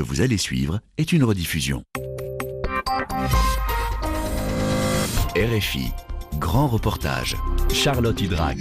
vous 0.00 0.20
allez 0.20 0.38
suivre 0.38 0.80
est 0.98 1.12
une 1.12 1.24
rediffusion. 1.24 1.82
RFI, 5.36 5.90
grand 6.38 6.66
reportage. 6.66 7.36
Charlotte 7.72 8.20
Hydrac. 8.20 8.58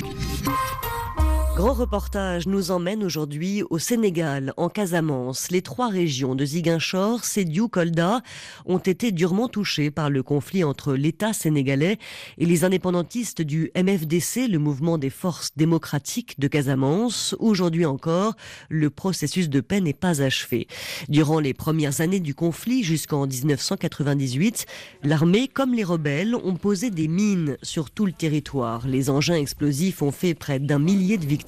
Grand 1.56 1.72
reportage 1.72 2.48
nous 2.48 2.70
emmène 2.70 3.02
aujourd'hui 3.02 3.64
au 3.70 3.80
Sénégal, 3.80 4.52
en 4.58 4.68
Casamance. 4.68 5.52
Les 5.52 5.62
trois 5.62 5.88
régions 5.88 6.36
de 6.36 6.44
Ziguinchor, 6.44 7.24
Sédiou, 7.24 7.70
Kolda 7.70 8.22
ont 8.66 8.78
été 8.78 9.14
durement 9.14 9.48
touchées 9.48 9.90
par 9.90 10.10
le 10.10 10.22
conflit 10.22 10.66
entre 10.66 10.96
l'État 10.96 11.32
sénégalais 11.32 11.98
et 12.38 12.46
les 12.46 12.66
indépendantistes 12.66 13.42
du 13.42 13.72
MFDC, 13.74 14.50
le 14.50 14.60
mouvement 14.60 14.98
des 14.98 15.10
forces 15.10 15.52
démocratiques 15.56 16.38
de 16.42 16.50
Casamance. 16.50 17.38
Aujourd'hui 17.40 17.86
encore, 17.86 18.34
le 18.68 18.90
processus 18.90 19.48
de 19.48 19.62
paix 19.62 19.80
n'est 19.80 19.94
pas 19.94 20.22
achevé. 20.22 20.68
Durant 21.08 21.40
les 21.40 21.54
premières 21.54 22.02
années 22.02 22.20
du 22.20 22.36
conflit, 22.36 22.84
jusqu'en 22.84 23.28
1998, 23.28 24.66
l'armée 25.04 25.48
comme 25.48 25.74
les 25.74 25.86
rebelles 25.86 26.36
ont 26.36 26.58
posé 26.58 26.90
des 26.90 27.08
mines 27.08 27.56
sur 27.64 27.92
tout 27.92 28.06
le 28.06 28.12
territoire. 28.12 28.86
Les 28.86 29.10
engins 29.10 29.36
explosifs 29.38 30.02
ont 30.02 30.12
fait 30.12 30.34
près 30.34 30.60
d'un 30.60 30.80
millier 30.80 31.18
de 31.18 31.26
victimes 31.26 31.45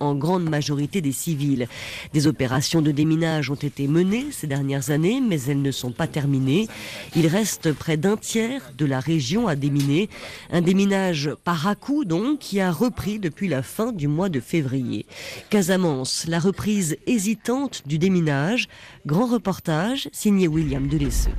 en 0.00 0.14
grande 0.14 0.48
majorité 0.48 1.00
des 1.00 1.12
civils. 1.12 1.66
Des 2.12 2.26
opérations 2.26 2.82
de 2.82 2.90
déminage 2.90 3.50
ont 3.50 3.54
été 3.54 3.88
menées 3.88 4.26
ces 4.30 4.46
dernières 4.46 4.90
années, 4.90 5.20
mais 5.20 5.40
elles 5.42 5.62
ne 5.62 5.70
sont 5.70 5.92
pas 5.92 6.06
terminées. 6.06 6.68
Il 7.16 7.26
reste 7.26 7.72
près 7.72 7.96
d'un 7.96 8.16
tiers 8.16 8.72
de 8.76 8.84
la 8.84 9.00
région 9.00 9.48
à 9.48 9.56
déminer. 9.56 10.08
Un 10.50 10.60
déminage 10.60 11.30
par 11.44 11.66
à 11.66 11.74
coup, 11.74 12.04
donc, 12.04 12.38
qui 12.38 12.60
a 12.60 12.70
repris 12.70 13.18
depuis 13.18 13.48
la 13.48 13.62
fin 13.62 13.92
du 13.92 14.08
mois 14.08 14.28
de 14.28 14.40
février. 14.40 15.06
Casamance, 15.48 16.26
la 16.28 16.38
reprise 16.38 16.96
hésitante 17.06 17.82
du 17.86 17.98
déminage. 17.98 18.68
Grand 19.06 19.26
reportage 19.26 20.08
signé 20.12 20.48
William 20.48 20.86
Delesseux. 20.86 21.30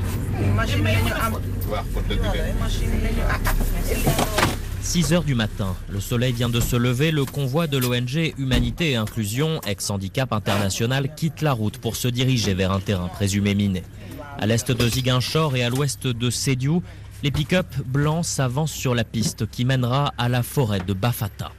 «6 4.82 5.12
heures 5.12 5.22
du 5.22 5.34
matin, 5.34 5.76
le 5.88 6.00
soleil 6.00 6.32
vient 6.32 6.48
de 6.48 6.60
se 6.60 6.74
lever, 6.74 7.10
le 7.10 7.24
convoi 7.24 7.66
de 7.66 7.78
l'ONG 7.78 8.34
Humanité 8.38 8.92
et 8.92 8.96
Inclusion, 8.96 9.60
ex-handicap 9.66 10.32
international, 10.32 11.14
quitte 11.14 11.42
la 11.42 11.52
route 11.52 11.78
pour 11.78 11.96
se 11.96 12.08
diriger 12.08 12.54
vers 12.54 12.72
un 12.72 12.80
terrain 12.80 13.08
présumé 13.08 13.54
miné. 13.54 13.82
À 14.38 14.46
l'est 14.46 14.70
de 14.70 14.88
Ziguinchor 14.88 15.54
et 15.56 15.62
à 15.62 15.70
l'ouest 15.70 16.06
de 16.06 16.30
Sédiou, 16.30 16.82
les 17.22 17.30
pick-up 17.30 17.66
blancs 17.86 18.24
s'avancent 18.24 18.72
sur 18.72 18.94
la 18.94 19.04
piste 19.04 19.48
qui 19.50 19.64
mènera 19.64 20.12
à 20.18 20.28
la 20.28 20.42
forêt 20.42 20.80
de 20.80 20.92
Bafata. 20.92 21.52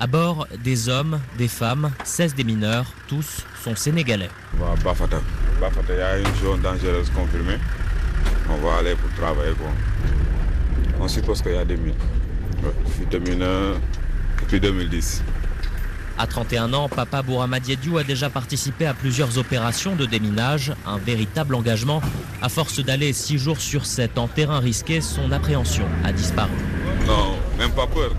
À 0.00 0.06
bord, 0.08 0.46
des 0.64 0.88
hommes, 0.88 1.20
des 1.38 1.48
femmes, 1.48 1.92
16 2.02 2.34
des 2.34 2.44
mineurs, 2.44 2.92
tous 3.06 3.44
sont 3.62 3.76
sénégalais. 3.76 4.30
On 8.50 8.56
va 8.56 8.76
aller 8.76 8.94
pour 8.94 9.10
travailler. 9.14 9.54
Quoi. 9.54 9.70
On 11.00 11.08
suppose 11.08 11.42
qu'il 11.42 11.52
y 11.52 11.56
a 11.56 11.64
des 11.64 11.76
mines. 11.76 11.94
Je 12.62 13.16
suis 13.16 13.20
mineurs 13.20 13.76
depuis 14.40 14.60
2010. 14.60 15.22
À 16.16 16.26
31 16.28 16.72
ans, 16.74 16.88
Papa 16.88 17.22
Bouramadiediou 17.22 17.98
a 17.98 18.04
déjà 18.04 18.30
participé 18.30 18.86
à 18.86 18.94
plusieurs 18.94 19.36
opérations 19.36 19.96
de 19.96 20.06
déminage, 20.06 20.72
un 20.86 20.96
véritable 20.96 21.56
engagement. 21.56 22.00
À 22.40 22.48
force 22.48 22.78
d'aller 22.78 23.12
6 23.12 23.38
jours 23.38 23.60
sur 23.60 23.84
7 23.84 24.16
en 24.18 24.28
terrain 24.28 24.60
risqué, 24.60 25.00
son 25.00 25.32
appréhension 25.32 25.84
a 26.04 26.12
disparu. 26.12 26.52
Non, 27.06 27.36
même 27.58 27.72
pas 27.72 27.88
peur. 27.88 28.12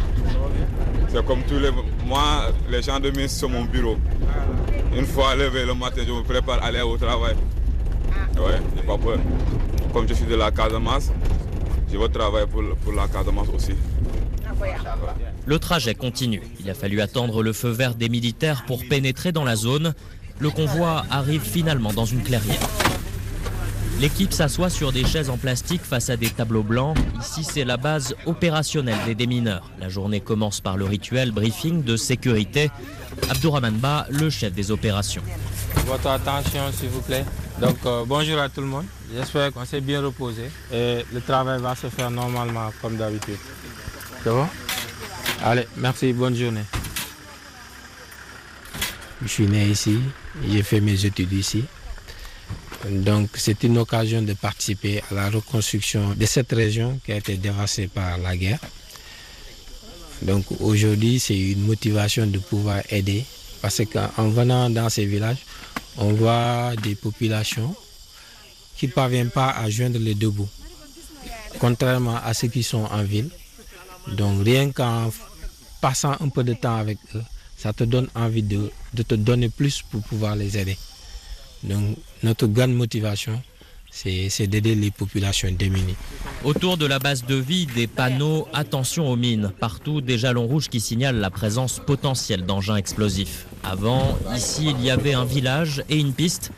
C'est 1.09 1.27
comme 1.27 1.43
tous 1.43 1.59
les 1.59 1.71
mois, 2.07 2.53
les 2.71 2.83
gens 2.83 3.01
de 3.01 3.11
sur 3.27 3.49
mon 3.49 3.65
bureau. 3.65 3.97
Une 4.95 5.07
fois 5.07 5.35
levé 5.35 5.65
le 5.65 5.75
matin, 5.75 6.03
je 6.07 6.13
me 6.13 6.23
prépare 6.23 6.63
à 6.63 6.67
aller 6.67 6.83
au 6.83 6.97
travail. 6.97 7.35
Ouais, 8.37 8.59
j'ai 8.77 8.83
pas 8.83 8.99
peur. 8.99 9.19
Comme 9.93 10.09
je 10.09 10.15
suis 10.15 10.27
de 10.27 10.35
la 10.35 10.51
Casamance, 10.51 11.11
je 11.93 11.99
vais 11.99 12.09
travailler 12.09 12.47
pour, 12.47 12.63
pour 12.83 12.93
la 12.93 13.09
Casamance 13.09 13.49
aussi. 13.55 13.73
Le 15.47 15.59
trajet 15.59 15.95
continue. 15.95 16.43
Il 16.61 16.71
a 16.71 16.75
fallu 16.75 17.01
attendre 17.01 17.43
le 17.43 17.53
feu 17.53 17.71
vert 17.71 17.95
des 17.95 18.09
militaires 18.09 18.65
pour 18.67 18.81
pénétrer 18.89 19.33
dans 19.33 19.45
la 19.45 19.57
zone. 19.57 19.95
Le 20.39 20.51
convoi 20.51 21.05
arrive 21.11 21.43
finalement 21.43 21.93
dans 21.93 22.05
une 22.05 22.23
clairière. 22.23 22.61
L'équipe 24.01 24.33
s'assoit 24.33 24.71
sur 24.71 24.93
des 24.93 25.05
chaises 25.05 25.29
en 25.29 25.37
plastique 25.37 25.83
face 25.83 26.09
à 26.09 26.17
des 26.17 26.31
tableaux 26.31 26.63
blancs. 26.63 26.97
Ici, 27.21 27.45
c'est 27.45 27.65
la 27.65 27.77
base 27.77 28.15
opérationnelle 28.25 28.99
des 29.05 29.15
démineurs. 29.15 29.71
La 29.79 29.91
journée 29.91 30.21
commence 30.21 30.63
par 30.63 30.79
le 30.79 30.87
rituel 30.87 31.33
briefing 31.33 31.83
de 31.85 31.97
sécurité. 31.99 32.71
Abdourahman 33.29 33.75
Ba, 33.75 34.07
le 34.09 34.31
chef 34.31 34.55
des 34.55 34.71
opérations. 34.71 35.23
Votre 35.87 36.07
attention, 36.09 36.63
s'il 36.73 36.89
vous 36.89 37.03
plaît. 37.03 37.27
Donc, 37.61 37.77
euh, 37.85 38.05
bonjour 38.07 38.39
à 38.39 38.49
tout 38.49 38.63
le 38.63 38.67
monde. 38.67 38.87
J'espère 39.15 39.53
qu'on 39.53 39.67
s'est 39.67 39.83
bien 39.83 40.01
reposé 40.01 40.51
et 40.73 41.05
le 41.13 41.21
travail 41.21 41.61
va 41.61 41.75
se 41.75 41.89
faire 41.89 42.11
normalement 42.11 42.71
comme 42.81 42.97
d'habitude. 42.97 43.37
C'est 44.25 44.31
bon 44.31 44.47
Allez, 45.45 45.67
merci, 45.77 46.15
bonne 46.15 46.35
journée. 46.35 46.65
Je 49.23 49.29
suis 49.29 49.47
né 49.47 49.67
ici, 49.67 49.99
j'ai 50.49 50.63
fait 50.63 50.81
mes 50.81 51.05
études 51.05 51.33
ici. 51.35 51.65
Donc 52.89 53.29
c'est 53.35 53.63
une 53.63 53.77
occasion 53.77 54.23
de 54.23 54.33
participer 54.33 55.03
à 55.11 55.15
la 55.15 55.29
reconstruction 55.29 56.15
de 56.17 56.25
cette 56.25 56.53
région 56.53 56.99
qui 57.05 57.13
a 57.13 57.17
été 57.17 57.37
dévastée 57.37 57.89
par 57.89 58.17
la 58.17 58.39
guerre. 58.39 58.61
Donc 60.23 60.47
aujourd'hui 60.61 61.21
c'est 61.21 61.39
une 61.39 61.67
motivation 61.67 62.27
de 62.27 62.39
pouvoir 62.39 62.81
aider 62.89 63.25
parce 63.61 63.83
qu'en 63.85 64.29
venant 64.31 64.71
dans 64.71 64.89
ces 64.89 65.05
villages, 65.05 65.45
on 65.97 66.13
voit 66.13 66.75
des 66.83 66.95
populations 66.95 67.75
qui 68.77 68.87
ne 68.87 68.93
parviennent 68.93 69.31
pas 69.31 69.51
à 69.51 69.69
joindre 69.69 69.99
les 69.99 70.15
deux 70.15 70.31
bouts, 70.31 70.49
contrairement 71.59 72.17
à 72.25 72.33
ceux 72.35 72.49
qui 72.49 72.63
sont 72.63 72.85
en 72.85 73.03
ville. 73.03 73.31
Donc 74.09 74.45
rien 74.45 74.71
qu'en 74.73 75.11
passant 75.81 76.17
un 76.21 76.29
peu 76.29 76.45
de 76.45 76.55
temps 76.55 76.77
avec 76.77 76.99
eux, 77.15 77.23
ça 77.57 77.73
te 77.73 77.85
donne 77.85 78.09
envie 78.15 78.43
de, 78.43 78.71
te 79.07 79.15
donner 79.15 79.51
plus 79.51 79.83
pour 79.83 80.03
pouvoir 80.03 80.35
les 80.35 80.57
aider. 80.57 80.79
Donc 81.63 81.99
notre 82.23 82.47
grande 82.47 82.73
motivation, 82.75 83.43
c'est 83.91 84.47
d'aider 84.47 84.75
les 84.75 84.91
populations 84.91 85.51
démunies. 85.53 85.97
Autour 86.45 86.79
de 86.79 86.87
la 86.87 86.99
base 86.99 87.27
de 87.27 87.35
vie, 87.35 87.67
des 87.67 87.87
panneaux 87.87 88.49
Attention 88.55 89.11
aux 89.11 89.17
mines. 89.17 89.53
Partout, 89.61 90.01
des 90.01 90.17
jalons 90.17 90.47
rouges 90.47 90.69
qui 90.69 90.81
signalent 90.81 91.19
la 91.21 91.31
présence 91.31 91.81
potentielle 91.85 92.47
d'engins 92.47 92.77
explosifs. 92.77 93.47
Avant, 93.63 94.19
ici, 94.35 94.75
il 94.77 94.85
y 94.85 94.91
avait 94.91 95.15
un 95.15 95.25
village 95.25 95.83
et 95.89 95.99
une 95.99 96.13
piste. 96.13 96.51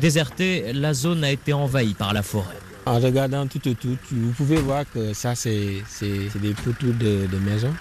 Désertée, 0.00 0.72
la 0.72 0.94
zone 0.94 1.22
a 1.24 1.30
été 1.30 1.52
envahie 1.52 1.94
par 1.94 2.12
la 2.12 2.22
forêt. 2.22 2.56
En 2.84 2.98
regardant 2.98 3.46
tout 3.46 3.66
autour, 3.68 3.96
vous 4.10 4.32
pouvez 4.32 4.56
voir 4.56 4.84
que 4.92 5.12
ça, 5.14 5.34
c'est 5.34 5.82
des 6.00 6.54
poteaux 6.64 6.92
de, 6.92 7.26
de 7.30 7.38
maisons. 7.38 7.72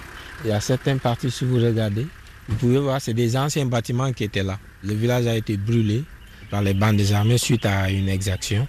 Il 0.44 0.50
y 0.50 0.54
a 0.54 0.60
certaines 0.60 1.00
parties, 1.00 1.32
si 1.32 1.46
vous 1.46 1.56
regardez, 1.56 2.06
vous 2.48 2.56
pouvez 2.56 2.80
voir, 2.80 3.02
c'est 3.02 3.14
des 3.14 3.36
anciens 3.36 3.66
bâtiments 3.66 4.12
qui 4.14 4.26
étaient 4.26 4.44
là. 4.44 4.60
Le 4.84 4.94
village 4.94 5.26
a 5.28 5.36
été 5.36 5.58
brûlé 5.58 6.04
par 6.50 6.62
les 6.62 6.74
bandes 6.74 7.02
armées 7.14 7.38
suite 7.38 7.66
à 7.66 7.90
une 7.90 8.10
exaction. 8.10 8.68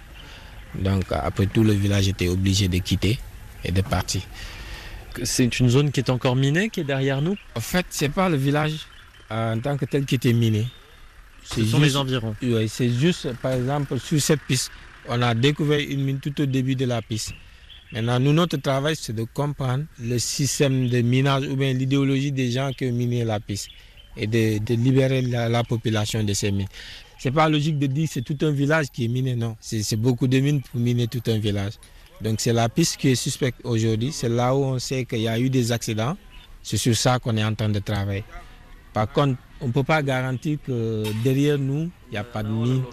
Donc 0.75 1.03
après 1.11 1.45
tout, 1.45 1.63
le 1.63 1.73
village 1.73 2.07
était 2.07 2.29
obligé 2.29 2.67
de 2.67 2.77
quitter 2.79 3.19
et 3.63 3.71
de 3.71 3.81
partir. 3.81 4.21
C'est 5.23 5.59
une 5.59 5.69
zone 5.69 5.91
qui 5.91 5.99
est 5.99 6.09
encore 6.09 6.35
minée, 6.35 6.69
qui 6.69 6.79
est 6.79 6.83
derrière 6.85 7.21
nous? 7.21 7.35
En 7.55 7.59
fait, 7.59 7.85
ce 7.91 8.05
n'est 8.05 8.09
pas 8.09 8.29
le 8.29 8.37
village 8.37 8.87
en 9.33 9.59
tant 9.59 9.77
que 9.77 9.85
tel 9.85 10.05
qui 10.05 10.15
était 10.15 10.33
miné. 10.33 10.67
Ce 11.43 11.65
sont 11.65 11.79
les 11.79 11.95
environs. 11.97 12.35
Oui, 12.41 12.69
c'est 12.69 12.89
juste, 12.89 13.33
par 13.41 13.53
exemple, 13.53 13.99
sur 13.99 14.21
cette 14.21 14.41
piste, 14.41 14.71
on 15.09 15.21
a 15.21 15.33
découvert 15.33 15.79
une 15.79 16.03
mine 16.03 16.19
tout 16.19 16.39
au 16.41 16.45
début 16.45 16.75
de 16.75 16.85
la 16.85 17.01
piste. 17.01 17.33
Maintenant, 17.91 18.19
nous, 18.19 18.33
notre 18.33 18.57
travail, 18.57 18.95
c'est 18.95 19.13
de 19.13 19.23
comprendre 19.23 19.83
le 19.99 20.17
système 20.17 20.87
de 20.89 21.01
minage 21.01 21.45
ou 21.47 21.55
bien 21.55 21.73
l'idéologie 21.73 22.31
des 22.31 22.49
gens 22.51 22.71
qui 22.71 22.85
ont 22.85 22.91
miné 22.91 23.23
la 23.23 23.39
piste 23.39 23.67
et 24.15 24.27
de, 24.27 24.73
libérer 24.73 25.21
la, 25.21 25.63
population 25.63 26.23
de 26.23 26.33
ces 26.33 26.51
mines. 26.51 26.67
Ce 27.19 27.27
n'est 27.27 27.35
pas 27.35 27.49
logique 27.49 27.77
de 27.77 27.87
dire 27.87 28.07
que 28.07 28.13
c'est 28.13 28.21
tout 28.21 28.37
un 28.45 28.51
village 28.51 28.87
qui 28.91 29.05
est 29.05 29.09
miné, 29.09 29.35
non. 29.35 29.55
C'est 29.59 29.95
beaucoup 29.95 30.27
de 30.27 30.39
mines 30.39 30.61
pour 30.61 30.79
miner 30.79 31.07
tout 31.07 31.21
un 31.27 31.37
village. 31.37 31.73
Donc 32.21 32.39
c'est 32.39 32.53
la 32.53 32.69
piste 32.69 32.97
qui 32.97 33.09
est 33.09 33.15
suspecte 33.15 33.59
aujourd'hui. 33.63 34.11
C'est 34.11 34.29
là 34.29 34.55
où 34.55 34.63
on 34.63 34.79
sait 34.79 35.05
qu'il 35.05 35.19
y 35.21 35.27
a 35.27 35.37
eu 35.39 35.49
des 35.49 35.71
accidents. 35.71 36.17
C'est 36.61 36.77
sur 36.77 36.95
ça 36.95 37.19
qu'on 37.19 37.35
est 37.37 37.43
en 37.43 37.53
train 37.53 37.69
de 37.69 37.79
travailler. 37.79 38.23
Par 38.93 39.11
contre, 39.11 39.39
on 39.59 39.67
ne 39.67 39.71
peut 39.71 39.83
pas 39.83 40.03
garantir 40.03 40.59
que 40.65 41.03
derrière 41.23 41.57
nous, 41.57 41.89
il 42.09 42.11
n'y 42.11 42.17
a 42.17 42.23
pas 42.23 42.43
de 42.43 42.49
mines. 42.49 42.83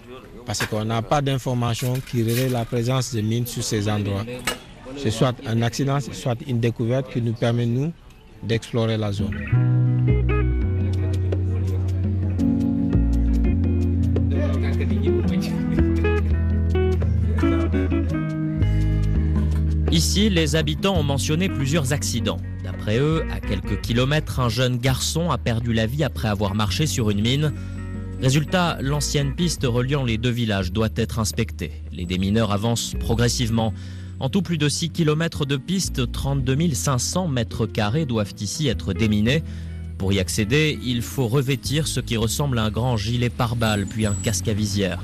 Parce 0.47 0.65
qu'on 0.67 0.85
n'a 0.85 1.03
pas 1.03 1.21
d'informations 1.21 1.95
qui 2.11 2.23
révèlent 2.23 2.53
la 2.53 2.65
présence 2.65 3.15
de 3.15 3.21
mines 3.21 3.47
sur 3.47 3.63
ces 3.63 3.89
endroits. 3.89 4.25
C'est 4.97 5.11
soit 5.11 5.35
un 5.47 5.63
accident, 5.63 5.99
soit 6.01 6.37
une 6.47 6.59
découverte 6.59 7.13
qui 7.13 7.21
nous 7.21 7.35
permet, 7.35 7.67
nous, 7.67 7.93
d'explorer 8.43 8.97
la 8.97 9.13
zone. 9.13 9.37
Ici, 19.93 20.31
les 20.31 20.57
habitants 20.57 20.97
ont 20.97 21.03
mentionné 21.03 21.49
plusieurs 21.49 21.93
accidents. 21.93 22.39
Après 22.81 22.99
eux, 22.99 23.27
à 23.31 23.41
quelques 23.41 23.83
kilomètres, 23.83 24.41
un 24.41 24.49
jeune 24.49 24.79
garçon 24.79 25.31
a 25.31 25.37
perdu 25.37 25.75
la 25.75 25.85
vie 25.85 26.03
après 26.03 26.29
avoir 26.29 26.55
marché 26.55 26.87
sur 26.87 27.11
une 27.11 27.21
mine. 27.21 27.53
Résultat, 28.23 28.79
l'ancienne 28.81 29.35
piste 29.35 29.67
reliant 29.67 30.03
les 30.03 30.17
deux 30.17 30.31
villages 30.31 30.73
doit 30.73 30.89
être 30.97 31.19
inspectée. 31.19 31.73
Les 31.93 32.07
démineurs 32.07 32.53
avancent 32.53 32.95
progressivement. 32.99 33.75
En 34.19 34.31
tout, 34.31 34.41
plus 34.41 34.57
de 34.57 34.71
6 34.71 34.93
km 34.93 35.45
de 35.45 35.59
piste, 35.59 36.11
32 36.11 36.73
500 36.73 37.29
mètres 37.29 37.67
carrés 37.67 38.07
doivent 38.07 38.33
ici 38.41 38.69
être 38.69 38.95
déminés. 38.95 39.45
Pour 39.99 40.15
y 40.15 40.19
accéder, 40.19 40.79
il 40.83 41.03
faut 41.03 41.29
revêtir 41.29 41.87
ce 41.87 42.01
qui 42.01 42.17
ressemble 42.17 42.59
à 42.59 42.65
un 42.65 42.71
grand 42.71 42.97
gilet 42.97 43.29
pare-balles, 43.29 43.85
puis 43.85 44.07
un 44.07 44.15
casque 44.23 44.49
à 44.49 44.55
visière. 44.55 45.03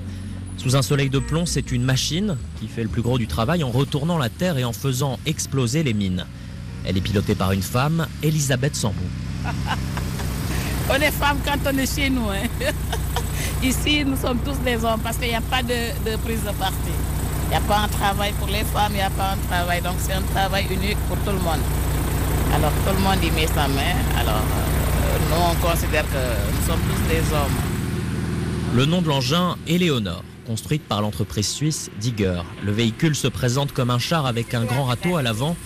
Sous 0.56 0.76
un 0.76 0.82
soleil 0.82 1.10
de 1.10 1.18
plomb, 1.18 1.44
c'est 1.44 1.72
une 1.72 1.82
machine 1.82 2.38
qui 2.58 2.68
fait 2.68 2.84
le 2.84 2.88
plus 2.88 3.02
gros 3.02 3.18
du 3.18 3.26
travail 3.26 3.62
en 3.62 3.70
retournant 3.70 4.16
la 4.16 4.30
terre 4.30 4.56
et 4.56 4.64
en 4.64 4.72
faisant 4.72 5.18
exploser 5.26 5.82
les 5.82 5.92
mines. 5.92 6.24
Elle 6.86 6.96
est 6.96 7.00
pilotée 7.00 7.34
par 7.34 7.50
une 7.50 7.62
femme, 7.62 8.06
Elisabeth 8.22 8.76
Sambou. 8.76 8.94
on 10.90 10.94
est 10.94 11.10
femmes 11.10 11.38
quand 11.44 11.58
on 11.68 11.76
est 11.76 11.92
chez 11.92 12.08
nous. 12.08 12.28
Hein. 12.30 12.46
Ici, 13.62 14.04
nous 14.04 14.16
sommes 14.16 14.38
tous 14.38 14.56
des 14.64 14.84
hommes 14.84 15.00
parce 15.02 15.16
qu'il 15.16 15.28
n'y 15.28 15.34
a 15.34 15.40
pas 15.40 15.62
de, 15.62 16.16
prise 16.24 16.42
de 16.42 16.52
parti. 16.58 16.94
Il 17.46 17.50
n'y 17.50 17.56
a 17.56 17.60
pas 17.60 17.78
un 17.78 17.88
travail 17.88 18.32
pour 18.38 18.48
les 18.48 18.62
femmes, 18.64 18.92
il 18.92 18.96
n'y 18.96 19.02
a 19.02 19.10
pas 19.10 19.32
un 19.32 19.48
travail. 19.48 19.82
Donc 19.82 19.94
c'est 19.98 20.12
un 20.12 20.22
travail 20.22 20.66
unique 20.70 20.98
pour 21.08 21.16
tout 21.18 21.32
le 21.32 21.42
monde. 21.42 21.60
Alors 22.54 22.72
tout 22.86 22.94
le 22.94 23.02
monde 23.02 23.22
y 23.22 23.30
met 23.32 23.48
sa 23.48 23.66
main. 23.66 23.96
Alors 24.16 24.34
euh, 24.36 25.18
nous, 25.28 25.42
on 25.50 25.68
considère 25.68 26.04
que 26.04 26.54
nous 26.54 26.66
sommes 26.66 26.80
tous 26.80 27.08
des 27.08 27.20
hommes. 27.34 27.56
Le 28.74 28.84
nom 28.86 29.02
de 29.02 29.08
l'engin, 29.08 29.56
Éléonore 29.66 30.22
construite 30.46 30.82
par 30.82 31.02
l'entreprise 31.02 31.48
suisse 31.48 31.90
Digger. 31.98 32.42
Le 32.62 32.70
véhicule 32.70 33.16
se 33.16 33.26
présente 33.26 33.72
comme 33.72 33.90
un 33.90 33.98
char 33.98 34.26
avec 34.26 34.54
un 34.54 34.64
grand 34.64 34.84
râteau 34.84 35.16
à 35.16 35.22
l'avant. 35.22 35.56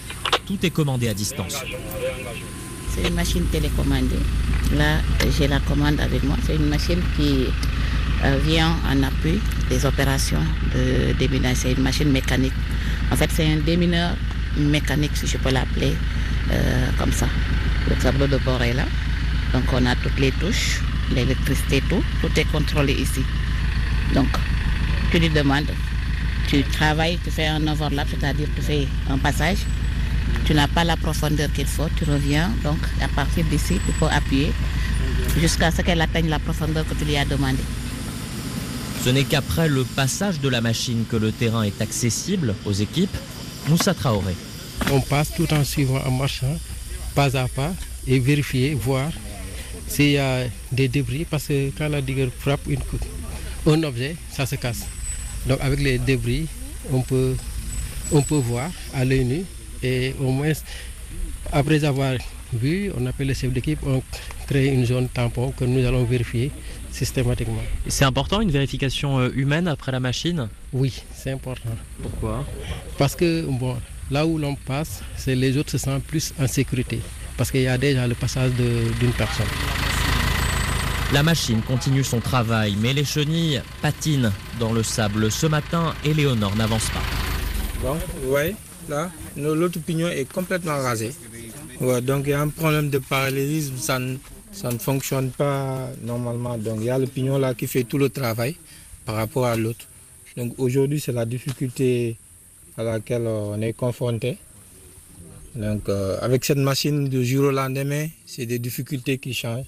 Tout 0.50 0.66
est 0.66 0.70
commandé 0.70 1.06
à 1.06 1.14
distance. 1.14 1.62
C'est 2.92 3.06
une 3.06 3.14
machine 3.14 3.44
télécommandée. 3.52 4.18
Là, 4.76 4.96
j'ai 5.38 5.46
la 5.46 5.60
commande 5.60 6.00
avec 6.00 6.24
moi. 6.24 6.36
C'est 6.44 6.56
une 6.56 6.66
machine 6.66 7.00
qui 7.16 7.44
euh, 8.24 8.36
vient 8.44 8.74
en 8.84 9.00
appui 9.04 9.38
des 9.68 9.86
opérations 9.86 10.42
de 10.74 11.12
déminage. 11.12 11.58
C'est 11.58 11.70
une 11.70 11.84
machine 11.84 12.10
mécanique. 12.10 12.52
En 13.12 13.16
fait, 13.16 13.30
c'est 13.32 13.46
un 13.46 13.58
démineur 13.58 14.16
mécanique, 14.56 15.12
si 15.14 15.28
je 15.28 15.38
peux 15.38 15.52
l'appeler 15.52 15.94
euh, 16.50 16.88
comme 16.98 17.12
ça. 17.12 17.28
Le 17.88 17.94
tableau 17.94 18.26
de 18.26 18.38
bord 18.38 18.60
est 18.60 18.74
là. 18.74 18.86
Donc, 19.52 19.62
on 19.72 19.86
a 19.86 19.94
toutes 19.94 20.18
les 20.18 20.32
touches, 20.32 20.80
l'électricité, 21.14 21.80
tout. 21.88 22.02
Tout 22.22 22.40
est 22.40 22.50
contrôlé 22.50 22.94
ici. 22.94 23.22
Donc, 24.16 24.26
tu 25.12 25.20
lui 25.20 25.28
demandes, 25.28 25.70
tu 26.48 26.64
travailles, 26.64 27.20
tu 27.22 27.30
fais 27.30 27.46
un 27.46 27.64
overlap, 27.68 28.08
c'est-à-dire 28.10 28.48
tu 28.56 28.62
fais 28.62 28.88
un 29.08 29.18
passage, 29.18 29.58
tu 30.44 30.54
n'as 30.54 30.68
pas 30.68 30.84
la 30.84 30.96
profondeur 30.96 31.52
qu'il 31.52 31.66
faut, 31.66 31.88
tu 31.96 32.04
reviens, 32.04 32.50
donc 32.64 32.78
à 33.00 33.08
partir 33.08 33.44
d'ici, 33.44 33.80
tu 33.86 33.92
peux 33.92 34.06
appuyer 34.06 34.52
jusqu'à 35.38 35.70
ce 35.70 35.82
qu'elle 35.82 36.00
atteigne 36.00 36.28
la 36.28 36.38
profondeur 36.38 36.86
que 36.88 36.94
tu 36.94 37.04
lui 37.04 37.16
as 37.16 37.24
demandé. 37.24 37.62
Ce 39.04 39.10
n'est 39.10 39.24
qu'après 39.24 39.68
le 39.68 39.84
passage 39.84 40.40
de 40.40 40.48
la 40.48 40.60
machine 40.60 41.04
que 41.08 41.16
le 41.16 41.32
terrain 41.32 41.62
est 41.62 41.80
accessible 41.80 42.54
aux 42.66 42.72
équipes. 42.72 43.16
Moussa 43.68 43.94
Traoré. 43.94 44.34
On 44.90 45.00
passe 45.00 45.32
tout 45.34 45.52
en 45.54 45.64
suivant, 45.64 46.00
en 46.04 46.10
marchant, 46.10 46.58
pas 47.14 47.36
à 47.36 47.48
pas, 47.48 47.72
et 48.06 48.18
vérifier, 48.18 48.74
voir 48.74 49.10
s'il 49.88 50.10
y 50.12 50.18
a 50.18 50.44
des 50.72 50.88
débris, 50.88 51.26
parce 51.28 51.46
que 51.46 51.70
quand 51.76 51.88
la 51.88 52.00
digue 52.00 52.28
frappe 52.38 52.66
une, 52.68 52.80
un 53.66 53.82
objet, 53.84 54.16
ça 54.32 54.46
se 54.46 54.56
casse. 54.56 54.86
Donc 55.46 55.58
avec 55.60 55.80
les 55.80 55.98
débris, 55.98 56.46
on 56.92 57.00
peut, 57.02 57.36
on 58.12 58.22
peut 58.22 58.36
voir 58.36 58.70
à 58.94 59.04
l'œil 59.04 59.24
nu 59.24 59.44
et 59.82 60.14
au 60.20 60.30
moins, 60.30 60.52
après 61.52 61.84
avoir 61.84 62.14
vu, 62.52 62.90
on 62.98 63.06
appelle 63.06 63.28
le 63.28 63.34
chef 63.34 63.52
d'équipe, 63.52 63.78
on 63.86 64.02
crée 64.46 64.66
une 64.66 64.84
zone 64.84 65.08
tampon 65.08 65.52
que 65.52 65.64
nous 65.64 65.86
allons 65.86 66.04
vérifier 66.04 66.50
systématiquement. 66.90 67.62
C'est 67.86 68.04
important 68.04 68.40
une 68.40 68.50
vérification 68.50 69.20
euh, 69.20 69.30
humaine 69.34 69.68
après 69.68 69.92
la 69.92 70.00
machine? 70.00 70.48
Oui, 70.72 71.02
c'est 71.14 71.30
important. 71.30 71.70
Pourquoi? 72.02 72.44
Parce 72.98 73.14
que 73.14 73.42
bon, 73.42 73.76
là 74.10 74.26
où 74.26 74.38
l'on 74.38 74.56
passe, 74.56 75.02
c'est 75.16 75.34
les 75.34 75.56
autres 75.56 75.70
se 75.70 75.78
sentent 75.78 76.02
plus 76.02 76.34
en 76.40 76.46
sécurité. 76.46 77.00
Parce 77.36 77.50
qu'il 77.50 77.62
y 77.62 77.68
a 77.68 77.78
déjà 77.78 78.06
le 78.06 78.14
passage 78.14 78.50
d'une 78.52 79.12
personne. 79.16 79.46
La 81.12 81.22
machine 81.22 81.60
continue 81.62 82.04
son 82.04 82.20
travail, 82.20 82.76
mais 82.80 82.92
les 82.92 83.04
chenilles 83.04 83.62
patinent 83.82 84.32
dans 84.60 84.72
le 84.72 84.82
sable. 84.82 85.30
Ce 85.30 85.46
matin, 85.46 85.94
Éléonore 86.04 86.54
n'avance 86.54 86.88
pas. 86.90 87.02
Bon, 87.82 87.96
ouais, 88.32 88.54
là, 88.90 89.10
l'autre 89.36 89.78
pignon 89.80 90.08
est 90.08 90.30
complètement 90.30 90.76
rasé. 90.88 91.12
donc 92.02 92.24
il 92.26 92.30
y 92.30 92.32
a 92.34 92.40
un 92.42 92.48
problème 92.48 92.90
de 92.90 92.98
parallélisme, 92.98 93.76
ça 93.78 93.98
ne, 93.98 94.78
fonctionne 94.78 95.30
pas 95.30 95.88
normalement. 96.02 96.58
Donc 96.58 96.78
il 96.80 96.86
y 96.86 96.90
a 96.90 96.98
le 96.98 97.06
pignon 97.06 97.38
là 97.38 97.54
qui 97.54 97.66
fait 97.66 97.84
tout 97.84 97.98
le 97.98 98.10
travail 98.10 98.56
par 99.06 99.14
rapport 99.14 99.46
à 99.46 99.56
l'autre. 99.56 99.86
Donc 100.36 100.54
aujourd'hui, 100.58 101.00
c'est 101.00 101.12
la 101.12 101.24
difficulté 101.24 102.16
à 102.76 102.82
laquelle 102.82 103.26
on 103.26 103.60
est 103.62 103.72
confronté. 103.72 104.36
Donc 105.54 105.88
euh, 105.88 106.18
avec 106.20 106.44
cette 106.44 106.58
machine 106.58 107.08
de 107.08 107.22
jour 107.22 107.46
au 107.46 107.50
lendemain, 107.50 108.06
c'est 108.26 108.46
des 108.46 108.58
difficultés 108.58 109.18
qui 109.18 109.32
changent. 109.34 109.66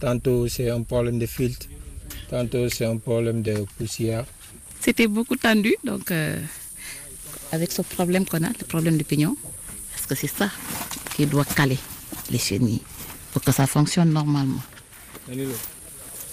Tantôt 0.00 0.46
c'est 0.48 0.70
un 0.70 0.82
problème 0.82 1.18
de 1.18 1.26
filtre, 1.26 1.66
tantôt 2.30 2.68
c'est 2.68 2.84
un 2.86 2.96
problème 2.98 3.42
de 3.42 3.54
poussière. 3.76 4.24
C'était 4.80 5.08
beaucoup 5.08 5.34
tendu, 5.36 5.74
donc 5.84 6.10
euh, 6.12 6.38
avec 7.52 7.72
ce 7.72 7.82
problème 7.82 8.24
qu'on 8.24 8.42
a, 8.44 8.48
le 8.48 8.66
problème 8.66 8.96
du 8.96 9.04
pignon, 9.04 9.36
parce 9.92 10.06
que 10.06 10.14
c'est 10.14 10.26
ça 10.28 10.50
qui 11.16 11.26
doit 11.26 11.44
caler 11.44 11.78
les 12.30 12.38
chenilles 12.38 12.82
pour 13.32 13.42
que 13.42 13.52
ça 13.52 13.66
fonctionne 13.66 14.10
normalement. 14.10 14.60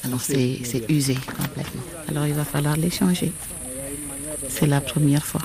Alors 0.03 0.21
c'est 0.21 0.85
usé 0.89 1.15
complètement. 1.15 1.81
Alors 2.09 2.27
il 2.27 2.33
va 2.33 2.45
falloir 2.45 2.77
les 2.77 2.91
changer. 2.91 3.31
C'est 4.49 4.67
la 4.67 4.81
première 4.81 5.25
fois. 5.25 5.41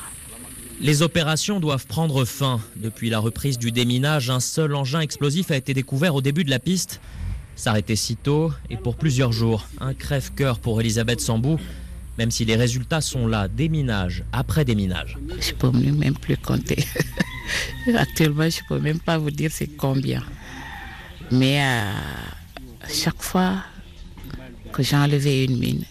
Les 0.81 1.03
opérations 1.03 1.61
doivent 1.61 1.87
prendre 1.87 2.25
fin. 2.25 2.61
Depuis 2.77 3.11
la 3.11 3.19
reprise 3.19 3.59
du 3.59 3.71
déminage, 3.71 4.31
un 4.31 4.41
seul 4.41 4.75
engin 4.75 5.01
explosif 5.01 5.51
a 5.51 5.57
été 5.57 5.75
découvert 5.75 6.15
au 6.15 6.23
début 6.23 6.45
de 6.45 6.51
la 6.51 6.59
piste. 6.59 7.01
S'arrêter 7.55 7.97
si 7.97 8.17
tôt 8.17 8.53
et 8.71 8.79
pour 8.79 8.97
plusieurs 8.97 9.33
jours. 9.33 9.67
Un 9.81 9.93
crève-cœur 9.93 10.59
pour 10.59 10.81
Elisabeth 10.81 11.21
Sambou, 11.21 11.59
même 12.21 12.31
si 12.31 12.45
les 12.45 12.57
résultats 12.57 13.01
sont 13.01 13.27
là, 13.27 13.49
déminage 13.49 14.25
après 14.33 14.65
déminage. 14.65 15.17
Je 15.41 15.53
peux 15.53 15.71
même 15.71 16.19
plus 16.27 16.37
compter. 16.37 16.85
Actuellement, 17.97 18.49
je 18.51 18.61
ne 18.63 18.69
peux 18.69 18.79
même 18.79 19.01
pas 19.01 19.17
vous 19.17 19.31
dire 19.31 19.51
c'est 19.53 19.75
combien. 19.85 20.23
Mais 21.31 21.57
euh, 21.63 21.93
chaque 22.89 23.23
fois 23.23 23.65
que 24.73 24.83
j'ai 24.83 24.97
enlevé 24.97 25.45
une 25.45 25.59
mine, 25.59 25.85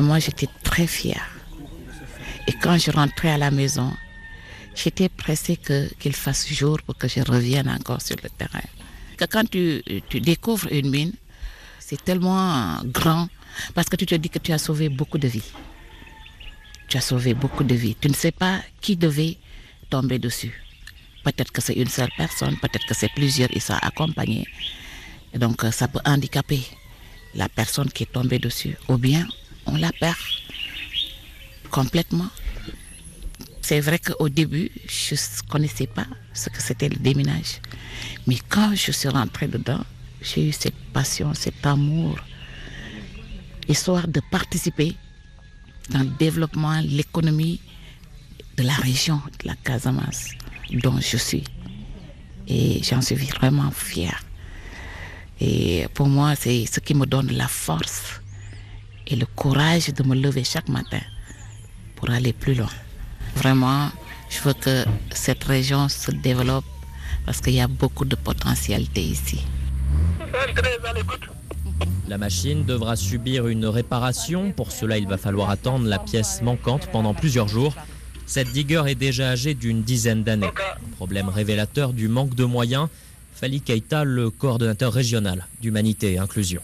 moi 0.00 0.18
j'étais 0.18 0.48
très 0.64 0.88
fière. 0.88 1.28
Et 2.48 2.52
quand 2.60 2.76
je 2.76 2.90
rentrais 2.90 3.30
à 3.30 3.38
la 3.38 3.52
maison, 3.52 3.92
j'étais 4.74 5.08
pressée 5.08 5.56
qu'il 6.00 6.16
fasse 6.16 6.52
jour 6.52 6.78
pour 6.84 6.96
que 6.96 7.06
je 7.06 7.20
revienne 7.20 7.68
encore 7.68 8.02
sur 8.02 8.16
le 8.22 8.28
terrain 8.28 8.66
quand 9.26 9.48
tu, 9.48 9.82
découvres 10.20 10.68
une 10.70 10.90
mine, 10.90 11.12
c'est 11.78 12.02
tellement 12.02 12.78
grand 12.84 13.28
parce 13.74 13.88
que 13.88 13.96
tu 13.96 14.06
te 14.06 14.14
dis 14.14 14.28
que 14.28 14.38
tu 14.38 14.52
as 14.52 14.58
sauvé 14.58 14.88
beaucoup 14.88 15.18
de 15.18 15.28
vies. 15.28 15.52
Tu 16.88 16.96
as 16.96 17.00
sauvé 17.00 17.34
beaucoup 17.34 17.64
de 17.64 17.74
vies. 17.74 17.96
Tu 18.00 18.08
ne 18.08 18.14
sais 18.14 18.32
pas 18.32 18.60
qui 18.80 18.96
devait 18.96 19.38
tomber 19.90 20.18
dessus. 20.18 20.62
Peut-être 21.24 21.52
que 21.52 21.60
c'est 21.62 21.74
une 21.74 21.88
seule 21.88 22.10
personne, 22.16 22.56
peut-être 22.58 22.86
que 22.86 22.94
c'est 22.94 23.12
plusieurs, 23.14 23.50
ils 23.52 23.60
sont 23.60 23.78
accompagnés. 23.80 24.46
Donc 25.34 25.64
euh, 25.64 25.70
ça 25.70 25.88
peut 25.88 26.00
handicaper 26.04 26.62
la 27.34 27.48
personne 27.48 27.90
qui 27.90 28.02
est 28.02 28.12
tombée 28.12 28.38
dessus. 28.38 28.76
Ou 28.88 28.98
bien 28.98 29.26
on 29.66 29.76
la 29.76 29.92
perd 29.92 30.16
complètement. 31.70 32.28
C'est 33.60 33.80
vrai 33.80 33.98
qu'au 33.98 34.28
début, 34.28 34.70
je 34.88 35.14
ne 35.14 35.48
connaissais 35.48 35.86
pas 35.86 36.06
ce 36.34 36.48
que 36.50 36.60
c'était 36.60 36.88
le 36.88 36.96
déminage. 36.96 37.60
Mais 38.26 38.38
quand 38.48 38.74
je 38.74 38.90
suis 38.90 39.08
rentrée 39.08 39.46
dedans, 39.46 39.84
j'ai 40.20 40.48
eu 40.48 40.52
cette 40.52 40.74
passion, 40.92 41.32
cet 41.34 41.64
amour, 41.64 42.18
histoire 43.72 44.06
de 44.06 44.20
participer 44.30 44.94
dans 45.90 46.00
le 46.08 46.12
développement, 46.26 46.78
l'économie 46.98 47.60
de 48.56 48.62
la 48.62 48.74
région 48.74 49.20
de 49.40 49.48
la 49.48 49.56
Casamance 49.56 50.22
dont 50.84 51.00
je 51.00 51.16
suis. 51.16 51.44
Et 52.46 52.82
j'en 52.82 53.00
suis 53.00 53.16
vraiment 53.36 53.70
fière. 53.70 54.20
Et 55.40 55.86
pour 55.94 56.08
moi, 56.16 56.34
c'est 56.36 56.66
ce 56.66 56.80
qui 56.80 56.94
me 56.94 57.06
donne 57.06 57.30
la 57.32 57.48
force 57.48 58.20
et 59.06 59.16
le 59.16 59.26
courage 59.26 59.86
de 59.98 60.02
me 60.08 60.14
lever 60.14 60.44
chaque 60.44 60.68
matin 60.68 61.04
pour 61.96 62.10
aller 62.10 62.34
plus 62.34 62.54
loin. 62.54 62.76
Vraiment, 63.36 63.90
je 64.28 64.38
veux 64.44 64.54
que 64.54 64.84
cette 65.24 65.44
région 65.44 65.88
se 65.88 66.10
développe 66.10 66.70
parce 67.24 67.40
qu'il 67.40 67.54
y 67.54 67.60
a 67.60 67.68
beaucoup 67.68 68.04
de 68.04 68.16
potentialité 68.16 69.02
ici. 69.02 69.40
La 72.08 72.18
machine 72.18 72.64
devra 72.64 72.96
subir 72.96 73.46
une 73.46 73.66
réparation. 73.66 74.52
Pour 74.52 74.72
cela, 74.72 74.98
il 74.98 75.06
va 75.06 75.18
falloir 75.18 75.50
attendre 75.50 75.86
la 75.86 75.98
pièce 75.98 76.42
manquante 76.42 76.88
pendant 76.90 77.14
plusieurs 77.14 77.48
jours. 77.48 77.74
Cette 78.26 78.50
digger 78.52 78.82
est 78.88 78.94
déjà 78.94 79.30
âgée 79.30 79.54
d'une 79.54 79.82
dizaine 79.82 80.22
d'années. 80.22 80.50
Problème 80.96 81.28
révélateur 81.28 81.92
du 81.92 82.08
manque 82.08 82.34
de 82.34 82.44
moyens. 82.44 82.88
Fali 83.34 83.60
Keita, 83.60 84.04
le 84.04 84.30
coordonnateur 84.30 84.92
régional 84.92 85.46
d'Humanité 85.60 86.12
et 86.12 86.18
Inclusion. 86.18 86.60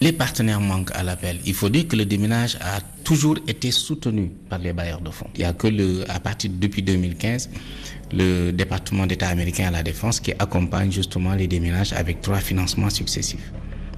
Les 0.00 0.12
partenaires 0.12 0.60
manquent 0.60 0.94
à 0.94 1.02
l'appel. 1.02 1.38
Il 1.46 1.54
faut 1.54 1.68
dire 1.70 1.88
que 1.88 1.96
le 1.96 2.04
déminage 2.04 2.58
a 2.60 2.80
toujours 3.04 3.38
été 3.46 3.70
soutenu 3.70 4.32
par 4.50 4.58
les 4.58 4.72
bailleurs 4.72 5.00
de 5.00 5.10
fonds. 5.10 5.28
Il 5.34 5.40
n'y 5.40 5.44
a 5.44 5.52
que 5.52 6.10
à 6.10 6.20
partir 6.20 6.50
depuis 6.52 6.82
2015, 6.82 7.48
le 8.12 8.50
département 8.50 9.06
d'État 9.06 9.28
américain 9.28 9.68
à 9.68 9.70
la 9.70 9.82
défense 9.82 10.20
qui 10.20 10.32
accompagne 10.38 10.90
justement 10.92 11.34
les 11.34 11.46
déminages 11.46 11.92
avec 11.92 12.20
trois 12.20 12.40
financements 12.40 12.90
successifs. 12.90 13.52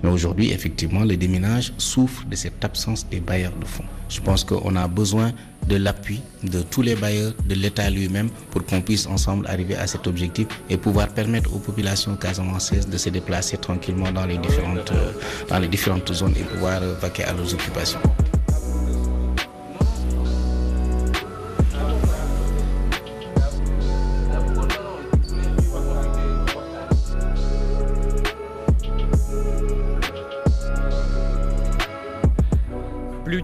Mais 0.06 0.12
aujourd'hui, 0.12 0.52
effectivement, 0.52 1.02
le 1.02 1.16
déminage 1.16 1.72
souffre 1.78 2.24
de 2.26 2.36
cette 2.36 2.64
absence 2.64 3.08
des 3.08 3.18
bailleurs 3.18 3.56
de 3.60 3.64
fonds. 3.64 3.82
Je 4.08 4.20
pense 4.20 4.44
qu'on 4.44 4.76
a 4.76 4.86
besoin 4.86 5.32
de 5.68 5.74
l'appui 5.74 6.20
de 6.44 6.62
tous 6.62 6.82
les 6.82 6.94
bailleurs, 6.94 7.32
de 7.48 7.54
l'État 7.56 7.90
lui-même, 7.90 8.28
pour 8.52 8.64
qu'on 8.64 8.82
puisse 8.82 9.08
ensemble 9.08 9.48
arriver 9.48 9.74
à 9.74 9.88
cet 9.88 10.06
objectif 10.06 10.46
et 10.70 10.76
pouvoir 10.76 11.08
permettre 11.08 11.52
aux 11.52 11.58
populations 11.58 12.14
casamancaises 12.14 12.88
de 12.88 12.96
se 12.96 13.08
déplacer 13.08 13.56
tranquillement 13.56 14.12
dans 14.12 14.26
les 14.26 14.38
différentes, 14.38 14.92
euh, 14.92 15.10
dans 15.48 15.58
les 15.58 15.66
différentes 15.66 16.12
zones 16.12 16.34
et 16.38 16.44
pouvoir 16.44 16.80
euh, 16.82 16.94
vaquer 17.00 17.24
à 17.24 17.32
leurs 17.32 17.52
occupations. 17.52 17.98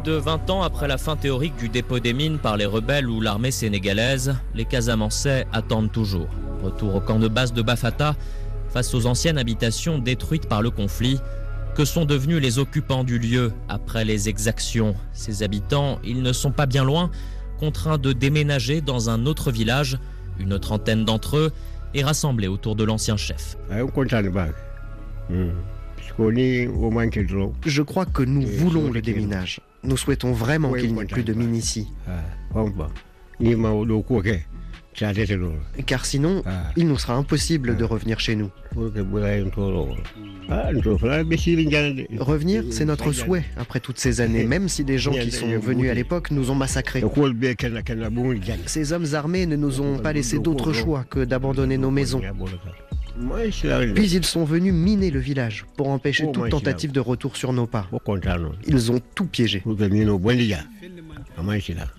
De 0.05 0.13
20 0.13 0.51
ans 0.51 0.63
après 0.63 0.89
la 0.89 0.99
fin 0.99 1.17
théorique 1.17 1.57
du 1.57 1.69
dépôt 1.69 2.01
des 2.01 2.13
mines 2.13 2.39
par 2.39 2.57
les 2.57 2.67
rebelles 2.67 3.09
ou 3.09 3.21
l'armée 3.21 3.51
sénégalaise, 3.51 4.35
les 4.55 4.65
Casamançais 4.65 5.47
attendent 5.53 5.93
toujours. 5.93 6.29
Retour 6.63 6.97
au 6.97 7.01
camp 7.01 7.19
de 7.19 7.29
base 7.29 7.53
de 7.53 7.63
Bafata, 7.63 8.17
face 8.69 8.95
aux 8.95 9.07
anciennes 9.07 9.39
habitations 9.39 9.99
détruites 9.99 10.49
par 10.49 10.63
le 10.63 10.71
conflit. 10.71 11.21
Que 11.75 11.85
sont 11.85 12.05
devenus 12.05 12.41
les 12.43 12.59
occupants 12.59 13.05
du 13.05 13.19
lieu 13.19 13.53
après 13.69 14.05
les 14.05 14.29
exactions 14.29 14.95
Ces 15.13 15.43
habitants, 15.43 15.99
ils 16.05 16.23
ne 16.23 16.33
sont 16.33 16.51
pas 16.51 16.67
bien 16.67 16.85
loin, 16.85 17.11
contraints 17.59 17.99
de 17.99 18.13
déménager 18.13 18.81
dans 18.81 19.09
un 19.09 19.25
autre 19.25 19.51
village. 19.51 19.99
Une 20.39 20.59
trentaine 20.59 21.05
d'entre 21.05 21.37
eux 21.37 21.53
est 21.95 22.05
rassemblée 22.05 22.49
autour 22.49 22.77
de 22.77 22.85
l'ancien 22.85 23.17
chef. 23.17 23.57
Je 27.65 27.83
crois 27.83 28.05
que 28.05 28.23
nous 28.23 28.47
voulons 28.47 28.91
le 28.91 29.01
déminage. 29.01 29.61
Nous 29.85 29.97
souhaitons 29.97 30.33
vraiment 30.33 30.73
qu'il 30.73 30.95
n'y 30.95 31.03
ait 31.03 31.07
plus 31.07 31.25
de 31.25 31.33
mines 31.33 31.55
ici. 31.57 31.93
Car 35.87 36.05
sinon, 36.05 36.43
il 36.77 36.87
nous 36.87 36.99
sera 36.99 37.15
impossible 37.15 37.77
de 37.77 37.85
revenir 37.85 38.21
chez 38.21 38.37
nous. 38.37 38.51
Revenir, 42.19 42.65
c'est 42.71 42.85
notre 42.85 43.13
souhait. 43.13 43.45
Après 43.57 43.81
toutes 43.81 43.99
ces 43.99 44.21
années, 44.21 44.45
même 44.45 44.69
si 44.69 44.85
des 44.85 44.99
gens 44.99 45.13
qui 45.13 45.31
sont 45.31 45.59
venus 45.59 45.91
à 45.91 45.95
l'époque 45.95 46.31
nous 46.31 46.51
ont 46.51 46.55
massacrés. 46.55 47.03
Ces 48.67 48.93
hommes 48.93 49.07
armés 49.15 49.47
ne 49.47 49.57
nous 49.57 49.81
ont 49.81 49.99
pas 49.99 50.13
laissé 50.13 50.39
d'autre 50.39 50.73
choix 50.73 51.05
que 51.09 51.25
d'abandonner 51.25 51.79
nos 51.79 51.91
maisons. 51.91 52.21
Puis 53.95 54.11
ils 54.13 54.25
sont 54.25 54.45
venus 54.45 54.73
miner 54.73 55.11
le 55.11 55.21
village 55.21 55.67
pour 55.77 55.89
empêcher 55.89 56.31
toute 56.33 56.51
tentative 56.51 56.93
de 56.93 57.01
retour 57.01 57.37
sur 57.37 57.53
nos 57.53 57.67
pas. 57.67 57.89
Ils 58.67 58.93
ont 58.93 59.01
tout 59.15 59.27
piégé. 59.27 59.63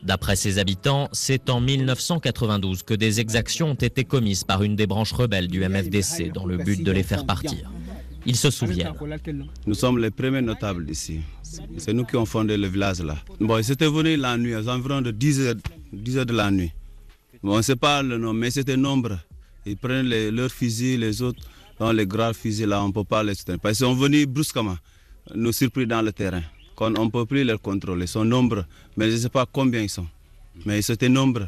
D'après 0.03 0.35
ses 0.35 0.59
habitants, 0.59 1.09
c'est 1.11 1.49
en 1.49 1.59
1992 1.59 2.83
que 2.83 2.93
des 2.93 3.19
exactions 3.19 3.71
ont 3.71 3.75
été 3.75 4.03
commises 4.03 4.43
par 4.43 4.63
une 4.63 4.75
des 4.75 4.87
branches 4.87 5.13
rebelles 5.13 5.47
du 5.47 5.59
MFDC 5.67 6.31
dans 6.31 6.45
le 6.45 6.57
but 6.57 6.83
de 6.83 6.91
les 6.91 7.03
faire 7.03 7.25
partir. 7.25 7.71
Ils 8.25 8.35
se 8.37 8.49
souviennent. 8.49 8.93
Nous 9.65 9.75
sommes 9.75 9.99
les 9.99 10.11
premiers 10.11 10.41
notables 10.41 10.89
ici. 10.89 11.19
C'est 11.77 11.93
nous 11.93 12.05
qui 12.05 12.15
avons 12.15 12.25
fondé 12.25 12.57
le 12.57 12.67
village 12.67 13.01
là. 13.01 13.17
Bon, 13.39 13.57
ils 13.57 13.71
étaient 13.71 13.89
venus 13.89 14.17
la 14.17 14.37
nuit, 14.37 14.55
aux 14.55 14.69
environs 14.69 15.01
de 15.01 15.11
10 15.11 15.41
heures, 15.41 15.55
10 15.91 16.17
heures 16.17 16.25
de 16.25 16.33
la 16.33 16.49
nuit. 16.49 16.71
Bon, 17.43 17.53
on 17.53 17.57
ne 17.57 17.61
sait 17.61 17.75
pas 17.75 18.01
le 18.01 18.17
nom, 18.17 18.33
mais 18.33 18.49
c'était 18.49 18.77
nombre. 18.77 19.19
Ils 19.65 19.77
prennent 19.77 20.07
leurs 20.09 20.51
fusils, 20.51 20.99
les 20.99 21.21
autres, 21.21 21.41
dans 21.79 21.91
les 21.91 22.05
grands 22.05 22.33
fusils 22.33 22.67
là, 22.67 22.83
on 22.83 22.87
ne 22.89 22.93
peut 22.93 23.03
pas 23.03 23.23
les 23.23 23.35
soutenir. 23.35 23.59
Parce 23.59 23.77
qu'ils 23.77 23.85
sont 23.87 23.93
venus 23.95 24.27
brusquement, 24.27 24.77
nous 25.35 25.51
surpris 25.51 25.87
dans 25.87 26.01
le 26.01 26.11
terrain. 26.11 26.43
on 26.79 26.89
ne 26.89 27.09
peut 27.09 27.25
plus 27.25 27.43
les 27.43 27.57
contrôler. 27.57 28.05
Ils 28.05 28.07
sont 28.07 28.25
nombreux, 28.25 28.65
mais 28.97 29.09
je 29.09 29.15
ne 29.15 29.21
sais 29.21 29.29
pas 29.29 29.45
combien 29.45 29.81
ils 29.81 29.89
sont. 29.89 30.07
Mais 30.65 30.79
ils 30.79 30.91
étaient 30.91 31.09
nombreux. 31.09 31.47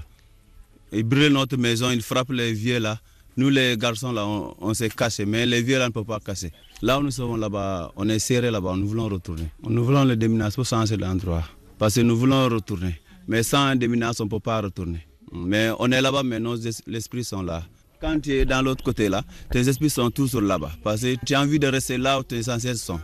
Ils 0.91 1.03
brûlent 1.03 1.33
notre 1.33 1.57
maison, 1.57 1.91
ils 1.91 2.01
frappent 2.01 2.31
les 2.31 2.53
vieux 2.53 2.79
là. 2.79 2.99
Nous, 3.37 3.49
les 3.49 3.75
garçons 3.77 4.13
là, 4.13 4.25
on, 4.25 4.73
s'est 4.73 4.87
cachés, 4.89 5.25
mais 5.25 5.45
les 5.45 5.61
vieux 5.61 5.77
là 5.77 5.87
ne 5.87 5.91
peuvent 5.91 6.05
pas 6.05 6.21
casser. 6.21 6.53
Là 6.81 6.99
où 6.99 7.03
nous 7.03 7.11
sommes 7.11 7.37
là-bas, 7.37 7.91
on 7.97 8.07
est 8.07 8.19
serré 8.19 8.49
là-bas, 8.49 8.75
nous 8.77 8.87
voulons 8.87 9.09
retourner. 9.09 9.49
Nous 9.67 9.83
voulons 9.83 10.05
le 10.05 10.15
déminage 10.15 10.53
pour 10.55 10.65
changer 10.65 10.95
d'endroit. 10.95 11.43
Parce 11.77 11.95
que 11.95 12.01
nous 12.01 12.15
voulons 12.15 12.47
retourner. 12.47 12.95
Mais 13.27 13.43
sans 13.43 13.75
déminage, 13.75 14.15
on 14.21 14.25
ne 14.25 14.29
peut 14.29 14.39
pas 14.39 14.61
retourner. 14.61 15.05
Mais 15.33 15.69
on 15.79 15.91
est 15.91 16.01
là-bas, 16.01 16.23
mais 16.23 16.39
nos 16.39 16.55
esprits 16.55 17.25
sont 17.25 17.41
là. 17.41 17.63
Quand 18.05 18.19
tu 18.19 18.33
es 18.33 18.45
dans 18.45 18.61
l'autre 18.61 18.83
côté 18.83 19.09
là, 19.09 19.23
tes 19.49 19.67
esprits 19.67 19.89
sont 19.89 20.11
toujours 20.11 20.41
là-bas. 20.41 20.69
Parce 20.83 21.01
que 21.01 21.15
tu 21.25 21.33
as 21.33 21.41
envie 21.41 21.57
de 21.57 21.65
rester 21.65 21.97
là 21.97 22.19
où 22.19 22.23
tes 22.23 22.47
ancêtres 22.49 22.77
sont. 22.79 22.99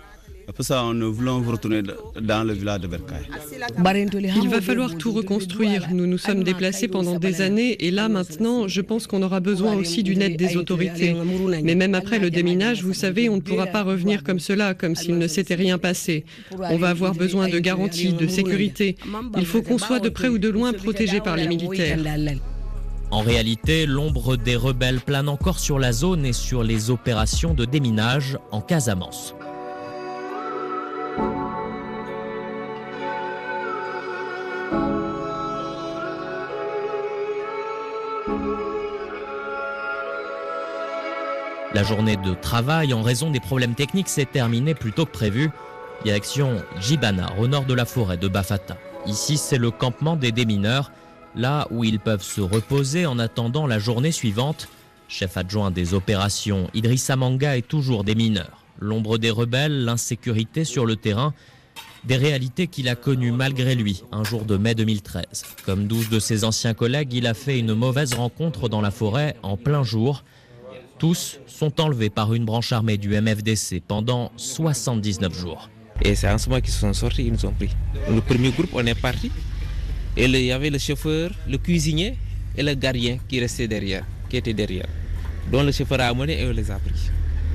Pour 0.56 0.64
ça, 0.64 0.84
nous 0.94 1.12
voulons 1.12 1.42
retourner 1.42 1.82
dans 2.22 2.44
le 2.44 2.54
village 2.54 2.82
de 2.82 2.88
Berkay. 2.88 3.16
Il 4.44 4.50
va 4.50 4.62
falloir 4.62 4.96
tout 4.96 5.12
reconstruire. 5.12 5.88
Nous 5.92 6.06
nous 6.06 6.20
sommes 6.20 6.44
déplacés 6.44 6.88
pendant 6.88 7.18
des 7.18 7.42
années 7.42 7.84
et 7.84 7.90
là 7.90 8.10
maintenant, 8.10 8.68
je 8.68 8.82
pense 8.82 9.08
qu'on 9.08 9.24
aura 9.24 9.40
besoin 9.40 9.74
aussi 9.76 10.04
d'une 10.04 10.22
aide 10.22 10.38
des 10.38 10.56
autorités. 10.56 11.16
Mais 11.64 11.74
même 11.74 11.96
après 11.96 12.20
le 12.20 12.30
déminage, 12.30 12.84
vous 12.84 12.94
savez, 12.94 13.28
on 13.28 13.38
ne 13.38 13.42
pourra 13.42 13.66
pas 13.66 13.82
revenir 13.82 14.24
comme 14.24 14.40
cela, 14.40 14.76
comme 14.76 14.96
s'il 14.96 15.18
ne 15.18 15.28
s'était 15.28 15.56
rien 15.56 15.80
passé. 15.80 16.26
On 16.60 16.78
va 16.78 16.90
avoir 16.90 17.16
besoin 17.16 17.48
de 17.48 17.58
garanties, 17.58 18.14
de 18.14 18.28
sécurité. 18.28 18.98
Il 19.36 19.48
faut 19.48 19.64
qu'on 19.64 19.80
soit 19.80 20.00
de 20.00 20.10
près 20.10 20.28
ou 20.28 20.38
de 20.38 20.50
loin 20.50 20.74
protégé 20.74 21.22
par 21.22 21.38
les 21.38 21.48
militaires. 21.48 21.98
En 23.12 23.20
réalité, 23.20 23.86
l'ombre 23.86 24.38
des 24.38 24.56
rebelles 24.56 25.02
plane 25.02 25.28
encore 25.28 25.60
sur 25.60 25.78
la 25.78 25.92
zone 25.92 26.26
et 26.26 26.32
sur 26.32 26.64
les 26.64 26.90
opérations 26.90 27.54
de 27.54 27.66
déminage 27.66 28.38
en 28.52 28.62
Casamance. 28.62 29.36
La 41.74 41.84
journée 41.84 42.16
de 42.16 42.34
travail, 42.34 42.94
en 42.94 43.02
raison 43.02 43.30
des 43.30 43.40
problèmes 43.42 43.76
techniques, 43.76 44.10
s'est 44.10 44.26
terminée 44.26 44.74
plus 44.74 44.94
tôt 44.94 45.06
que 45.06 45.12
prévu. 45.12 45.52
Direction 46.06 46.62
Jibana, 46.80 47.34
au 47.40 47.48
nord 47.48 47.66
de 47.66 47.74
la 47.74 47.86
forêt 47.86 48.18
de 48.18 48.30
Bafata. 48.30 48.78
Ici, 49.06 49.38
c'est 49.38 49.58
le 49.58 49.72
campement 49.72 50.16
des 50.16 50.32
démineurs, 50.32 50.92
là 51.36 51.68
où 51.72 51.84
ils 51.84 52.00
peuvent 52.00 52.24
se 52.24 52.42
reposer 52.42 53.06
en 53.06 53.20
attendant 53.20 53.68
la 53.68 53.80
journée 53.80 54.12
suivante. 54.12 54.68
Chef 55.08 55.38
adjoint 55.38 55.72
des 55.72 55.94
opérations, 55.94 56.70
Idrissa 56.74 57.16
Manga 57.16 57.58
est 57.58 57.68
toujours 57.68 58.04
démineur. 58.04 58.66
L'ombre 58.80 59.18
des 59.18 59.30
rebelles, 59.30 59.84
l'insécurité 59.84 60.64
sur 60.64 60.86
le 60.86 60.96
terrain, 60.96 61.34
des 62.04 62.16
réalités 62.16 62.68
qu'il 62.68 62.88
a 62.88 62.96
connues 62.96 63.32
malgré 63.32 63.76
lui 63.76 64.04
un 64.12 64.24
jour 64.24 64.46
de 64.46 64.58
mai 64.58 64.74
2013. 64.74 65.24
Comme 65.66 65.88
douze 65.88 66.10
de 66.10 66.20
ses 66.20 66.44
anciens 66.44 66.74
collègues, 66.74 67.14
il 67.14 67.28
a 67.28 67.34
fait 67.34 67.60
une 67.60 67.74
mauvaise 67.74 68.14
rencontre 68.14 68.70
dans 68.70 68.82
la 68.82 68.92
forêt 68.92 69.36
en 69.44 69.58
plein 69.58 69.84
jour. 69.84 70.24
Tous 70.98 71.40
sont 71.48 71.82
enlevés 71.82 72.10
par 72.10 72.34
une 72.34 72.46
branche 72.46 72.72
armée 72.72 72.98
du 72.98 73.10
MFDC 73.10 73.82
pendant 73.88 74.32
79 74.38 75.38
jours. 75.38 75.70
Et 76.04 76.16
c'est 76.16 76.30
en 76.30 76.38
ce 76.38 76.50
moment 76.50 76.62
qu'ils 76.62 76.74
sont 76.74 76.94
sortis, 76.94 77.26
ils 77.26 77.34
nous 77.34 77.46
ont 77.46 77.52
pris. 77.52 77.70
Le 78.10 78.22
premier 78.22 78.50
groupe, 78.50 78.70
on 78.74 78.86
est 78.86 79.00
parti. 79.00 79.32
Et 80.18 80.26
il 80.26 80.36
y 80.42 80.52
avait 80.52 80.70
le 80.70 80.78
chauffeur, 80.78 81.32
le 81.48 81.58
cuisinier 81.58 82.16
et 82.58 82.64
le 82.64 82.74
gardien 82.74 83.18
qui 83.28 83.40
restaient 83.40 83.68
derrière, 83.68 84.04
qui 84.30 84.38
étaient 84.38 84.54
derrière. 84.54 84.88
Donc 85.52 85.66
le 85.66 85.72
chauffeur 85.72 86.02
a 86.02 86.08
amené 86.08 86.42
et 86.42 86.46
on 86.48 86.52
les 86.52 86.70
a 86.70 86.76
pris. 86.80 87.10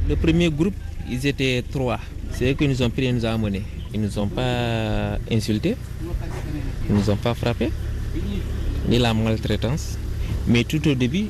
Le 0.08 0.16
premier 0.16 0.50
groupe, 0.50 0.75
ils 1.10 1.26
étaient 1.26 1.62
trois. 1.70 2.00
C'est 2.32 2.50
eux 2.50 2.54
qui 2.54 2.66
nous 2.66 2.82
ont 2.82 2.90
pris 2.90 3.06
et 3.06 3.12
nous 3.12 3.25
ont 3.25 3.28
amenés. 3.34 3.62
Ils 3.92 4.00
ne 4.00 4.06
nous 4.06 4.18
ont 4.18 4.28
pas 4.28 5.18
insultés, 5.30 5.76
ils 6.88 6.94
ne 6.94 7.00
nous 7.00 7.10
ont 7.10 7.16
pas 7.16 7.34
frappés, 7.34 7.70
ni 8.88 8.98
la 8.98 9.14
maltraitance. 9.14 9.96
Mais 10.46 10.64
tout 10.64 10.86
au 10.88 10.94
début, 10.94 11.26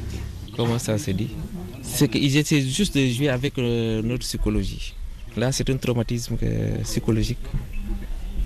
comment 0.57 0.79
ça 0.79 0.99
se 0.99 1.11
dit? 1.11 1.31
C'est 1.83 2.09
qu'ils 2.09 2.37
essaient 2.37 2.61
juste 2.61 2.97
de 2.97 3.07
jouer 3.07 3.29
avec 3.29 3.57
euh, 3.59 4.03
notre 4.03 4.21
psychologie. 4.21 4.95
Là, 5.37 5.53
c'est 5.53 5.69
un 5.71 5.77
traumatisme 5.77 6.37
euh, 6.43 6.79
psychologique. 6.83 7.39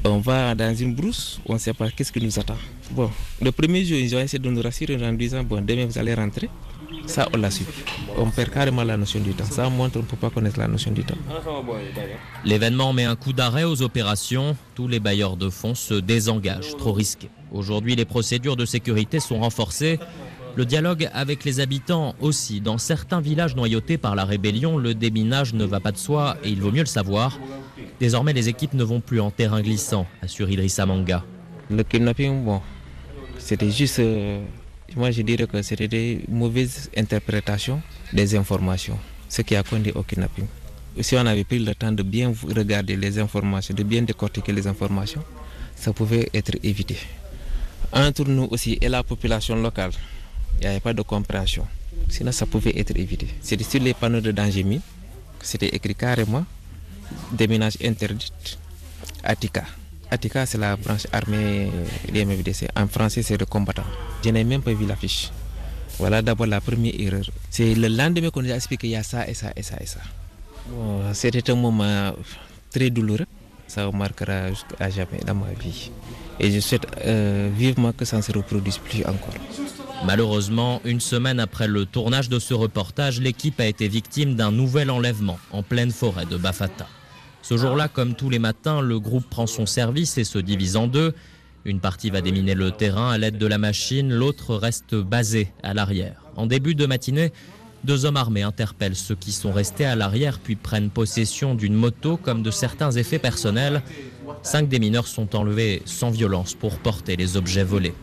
On 0.04 0.18
va 0.18 0.54
dans 0.54 0.74
une 0.74 0.94
brousse, 0.94 1.40
on 1.46 1.54
ne 1.54 1.58
sait 1.58 1.74
pas 1.74 1.90
qu'est-ce 1.90 2.10
qui 2.10 2.20
nous 2.20 2.38
attend. 2.38 2.56
Bon, 2.92 3.10
le 3.42 3.52
premier 3.52 3.84
jour, 3.84 3.98
ils 3.98 4.14
ont 4.16 4.20
essayé 4.20 4.38
de 4.38 4.48
nous 4.50 4.62
rassurer 4.62 4.96
en 5.06 5.12
disant 5.12 5.42
Bon, 5.44 5.60
demain 5.60 5.84
vous 5.86 5.98
allez 5.98 6.14
rentrer. 6.14 6.48
Ça, 7.06 7.28
on 7.34 7.36
l'a 7.36 7.50
su. 7.50 7.64
On 8.16 8.30
perd 8.30 8.50
carrément 8.50 8.82
la 8.82 8.96
notion 8.96 9.20
du 9.20 9.32
temps. 9.34 9.44
Ça 9.44 9.68
montre 9.68 9.94
qu'on 9.94 9.98
ne 10.00 10.04
peut 10.04 10.16
pas 10.16 10.30
connaître 10.30 10.58
la 10.58 10.68
notion 10.68 10.90
du 10.90 11.04
temps. 11.04 11.16
L'événement 12.44 12.92
met 12.92 13.04
un 13.04 13.16
coup 13.16 13.32
d'arrêt 13.32 13.64
aux 13.64 13.82
opérations. 13.82 14.56
Tous 14.74 14.88
les 14.88 15.00
bailleurs 15.00 15.36
de 15.36 15.50
fonds 15.50 15.74
se 15.74 15.94
désengagent. 15.94 16.76
Trop 16.78 16.92
risqué. 16.92 17.28
Aujourd'hui, 17.52 17.94
les 17.94 18.04
procédures 18.04 18.56
de 18.56 18.64
sécurité 18.64 19.20
sont 19.20 19.40
renforcées. 19.40 19.98
Le 20.56 20.64
dialogue 20.64 21.08
avec 21.12 21.44
les 21.44 21.60
habitants 21.60 22.14
aussi. 22.20 22.60
Dans 22.60 22.78
certains 22.78 23.20
villages 23.20 23.54
noyautés 23.54 23.98
par 23.98 24.14
la 24.14 24.24
rébellion, 24.24 24.78
le 24.78 24.94
déminage 24.94 25.54
ne 25.54 25.64
va 25.64 25.80
pas 25.80 25.92
de 25.92 25.98
soi 25.98 26.36
et 26.42 26.48
il 26.48 26.60
vaut 26.60 26.72
mieux 26.72 26.80
le 26.80 26.86
savoir. 26.86 27.38
Désormais, 28.00 28.32
les 28.32 28.48
équipes 28.48 28.74
ne 28.74 28.84
vont 28.84 29.00
plus 29.00 29.20
en 29.20 29.30
terrain 29.30 29.60
glissant, 29.60 30.06
assure 30.22 30.50
Idrissa 30.50 30.86
Manga. 30.86 31.24
Le 31.68 31.82
kidnapping, 31.82 32.44
bon, 32.44 32.60
c'était 33.38 33.70
juste, 33.70 33.98
euh, 34.00 34.40
moi 34.96 35.10
je 35.10 35.22
dirais 35.22 35.46
que 35.46 35.62
c'était 35.62 35.86
des 35.88 36.20
mauvaises 36.28 36.90
interprétations 36.96 37.80
des 38.12 38.34
informations, 38.34 38.98
ce 39.28 39.42
qui 39.42 39.54
a 39.54 39.62
conduit 39.62 39.92
au 39.92 40.02
kidnapping. 40.02 40.46
Si 41.00 41.14
on 41.16 41.24
avait 41.26 41.44
pris 41.44 41.58
le 41.58 41.74
temps 41.74 41.92
de 41.92 42.02
bien 42.02 42.32
regarder 42.56 42.96
les 42.96 43.18
informations, 43.18 43.74
de 43.74 43.82
bien 43.82 44.02
décortiquer 44.02 44.52
les 44.52 44.66
informations, 44.66 45.22
ça 45.76 45.92
pouvait 45.92 46.28
être 46.34 46.52
évité. 46.62 46.96
Entre 47.92 48.24
nous 48.24 48.48
aussi 48.50 48.78
et 48.80 48.88
la 48.88 49.02
population 49.02 49.56
locale, 49.56 49.92
il 50.58 50.60
n'y 50.60 50.66
avait 50.66 50.80
pas 50.80 50.92
de 50.92 51.02
compréhension. 51.02 51.66
Sinon, 52.08 52.32
ça 52.32 52.46
pouvait 52.46 52.76
être 52.78 52.96
évité. 52.96 53.28
C'était 53.40 53.64
sur 53.64 53.80
les 53.80 53.94
panneaux 53.94 54.20
de 54.20 54.32
danger 54.32 54.64
mis, 54.64 54.80
c'était 55.40 55.68
écrit 55.68 55.94
carrément 55.94 56.44
déménage 57.32 57.76
interdit, 57.82 58.32
Attica. 59.24 59.64
Attica, 60.10 60.44
c'est 60.46 60.58
la 60.58 60.76
branche 60.76 61.06
armée 61.12 61.70
des 62.12 62.24
MFDC. 62.24 62.68
En 62.76 62.88
français, 62.88 63.22
c'est 63.22 63.38
le 63.38 63.46
combattant. 63.46 63.84
Je 64.24 64.30
n'ai 64.30 64.44
même 64.44 64.62
pas 64.62 64.72
vu 64.72 64.86
l'affiche. 64.86 65.30
Voilà 65.98 66.22
d'abord 66.22 66.46
la 66.46 66.60
première 66.60 66.98
erreur. 66.98 67.24
C'est 67.50 67.74
le 67.74 67.88
lendemain 67.88 68.30
qu'on 68.30 68.44
a 68.48 68.54
expliqué 68.54 68.88
qu'il 68.88 68.90
y 68.90 68.96
a 68.96 69.02
ça 69.02 69.28
et 69.28 69.34
ça 69.34 69.52
et 69.54 69.62
ça 69.62 69.76
et 69.80 69.86
ça. 69.86 70.00
C'était 71.12 71.50
un 71.50 71.56
moment 71.56 72.12
très 72.72 72.90
douloureux. 72.90 73.26
Ça 73.68 73.88
marquera 73.90 74.46
à 74.80 74.90
jamais 74.90 75.20
dans 75.26 75.34
ma 75.34 75.52
vie. 75.52 75.90
Et 76.40 76.50
je 76.50 76.58
souhaite 76.58 76.86
euh, 77.04 77.50
vivement 77.54 77.92
que 77.92 78.04
ça 78.04 78.16
ne 78.16 78.22
se 78.22 78.32
reproduise 78.32 78.78
plus 78.78 79.04
encore. 79.04 79.34
Malheureusement, 80.04 80.80
une 80.84 81.00
semaine 81.00 81.38
après 81.38 81.68
le 81.68 81.84
tournage 81.84 82.28
de 82.28 82.38
ce 82.38 82.54
reportage, 82.54 83.20
l'équipe 83.20 83.60
a 83.60 83.66
été 83.66 83.86
victime 83.86 84.34
d'un 84.34 84.50
nouvel 84.50 84.90
enlèvement 84.90 85.38
en 85.52 85.62
pleine 85.62 85.90
forêt 85.92 86.24
de 86.24 86.36
Bafata. 86.36 86.88
Ce 87.42 87.56
jour-là, 87.56 87.88
comme 87.88 88.14
tous 88.14 88.30
les 88.30 88.38
matins, 88.38 88.80
le 88.80 89.00
groupe 89.00 89.28
prend 89.28 89.46
son 89.46 89.66
service 89.66 90.18
et 90.18 90.24
se 90.24 90.38
divise 90.38 90.76
en 90.76 90.86
deux. 90.86 91.14
Une 91.64 91.80
partie 91.80 92.10
va 92.10 92.20
déminer 92.20 92.54
le 92.54 92.70
terrain 92.70 93.10
à 93.10 93.18
l'aide 93.18 93.38
de 93.38 93.46
la 93.46 93.58
machine, 93.58 94.12
l'autre 94.12 94.54
reste 94.54 94.94
basée 94.94 95.52
à 95.62 95.74
l'arrière. 95.74 96.22
En 96.36 96.46
début 96.46 96.74
de 96.74 96.86
matinée, 96.86 97.32
deux 97.84 98.04
hommes 98.04 98.16
armés 98.16 98.42
interpellent 98.42 98.96
ceux 98.96 99.14
qui 99.14 99.32
sont 99.32 99.52
restés 99.52 99.86
à 99.86 99.96
l'arrière 99.96 100.38
puis 100.38 100.56
prennent 100.56 100.90
possession 100.90 101.54
d'une 101.54 101.74
moto 101.74 102.16
comme 102.16 102.42
de 102.42 102.50
certains 102.50 102.90
effets 102.92 103.18
personnels. 103.18 103.82
Cinq 104.42 104.68
des 104.68 104.78
mineurs 104.78 105.06
sont 105.06 105.34
enlevés 105.34 105.82
sans 105.86 106.10
violence 106.10 106.54
pour 106.54 106.78
porter 106.78 107.16
les 107.16 107.36
objets 107.36 107.64
volés. 107.64 107.94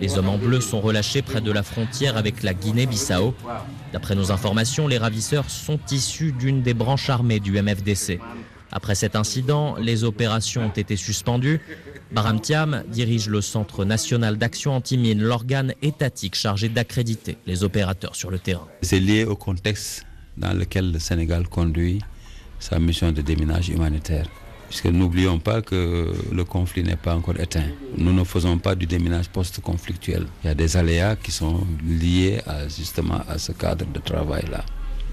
Les 0.00 0.18
hommes 0.18 0.28
en 0.28 0.38
bleu 0.38 0.60
sont 0.60 0.80
relâchés 0.80 1.22
près 1.22 1.40
de 1.40 1.52
la 1.52 1.62
frontière 1.62 2.16
avec 2.16 2.42
la 2.42 2.52
Guinée-Bissau. 2.52 3.34
D'après 3.92 4.14
nos 4.14 4.32
informations, 4.32 4.88
les 4.88 4.98
ravisseurs 4.98 5.48
sont 5.50 5.78
issus 5.90 6.32
d'une 6.32 6.62
des 6.62 6.74
branches 6.74 7.10
armées 7.10 7.38
du 7.38 7.60
MFDC. 7.60 8.18
Après 8.76 8.96
cet 8.96 9.14
incident, 9.14 9.76
les 9.76 10.02
opérations 10.02 10.66
ont 10.66 10.68
été 10.76 10.96
suspendues. 10.96 11.60
Baram 12.10 12.40
Thiam 12.40 12.82
dirige 12.88 13.28
le 13.28 13.40
Centre 13.40 13.84
national 13.84 14.36
d'action 14.36 14.72
anti-mine, 14.74 15.22
l'organe 15.22 15.72
étatique 15.80 16.34
chargé 16.34 16.68
d'accréditer 16.68 17.38
les 17.46 17.62
opérateurs 17.62 18.16
sur 18.16 18.32
le 18.32 18.40
terrain. 18.40 18.66
C'est 18.82 18.98
lié 18.98 19.24
au 19.24 19.36
contexte 19.36 20.04
dans 20.36 20.52
lequel 20.52 20.90
le 20.90 20.98
Sénégal 20.98 21.46
conduit 21.48 22.00
sa 22.58 22.80
mission 22.80 23.12
de 23.12 23.22
déminage 23.22 23.68
humanitaire. 23.68 24.26
Puisque 24.68 24.86
n'oublions 24.86 25.38
pas 25.38 25.62
que 25.62 26.12
le 26.32 26.44
conflit 26.44 26.82
n'est 26.82 26.96
pas 26.96 27.14
encore 27.14 27.38
éteint. 27.38 27.68
Nous 27.96 28.12
ne 28.12 28.24
faisons 28.24 28.58
pas 28.58 28.74
du 28.74 28.86
déminage 28.86 29.28
post-conflictuel. 29.28 30.26
Il 30.42 30.48
y 30.48 30.50
a 30.50 30.54
des 30.54 30.76
aléas 30.76 31.14
qui 31.14 31.30
sont 31.30 31.64
liés 31.86 32.40
justement 32.76 33.20
à 33.28 33.38
ce 33.38 33.52
cadre 33.52 33.86
de 33.86 34.00
travail-là. 34.00 34.64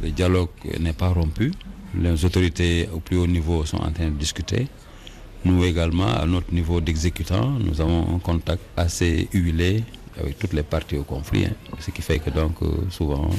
Le 0.02 0.10
dialogue 0.10 0.50
n'est 0.80 0.94
pas 0.94 1.10
rompu. 1.10 1.52
Les 2.00 2.26
autorités 2.26 2.88
au 2.94 3.00
plus 3.00 3.18
haut 3.18 3.28
niveau 3.28 3.66
sont 3.66 3.78
en 3.78 3.92
train 3.92 4.10
de 4.10 4.18
discuter. 4.18 4.68
Nous 5.44 5.64
également, 5.64 6.08
à 6.08 6.26
notre 6.26 6.54
niveau 6.54 6.80
d'exécutant, 6.82 7.50
nous 7.60 7.82
avons 7.82 8.16
un 8.16 8.20
contact 8.20 8.62
assez 8.78 9.28
huilé 9.34 9.84
avec 10.20 10.38
toutes 10.38 10.54
les 10.54 10.64
parties 10.64 10.98
au 10.98 11.04
conflit. 11.04 11.46
Hein. 11.46 11.54
Ce 11.80 11.92
qui 11.92 12.02
fait 12.02 12.20
que 12.20 12.30
donc 12.30 12.56
euh, 12.62 12.68
souvent 12.90 13.30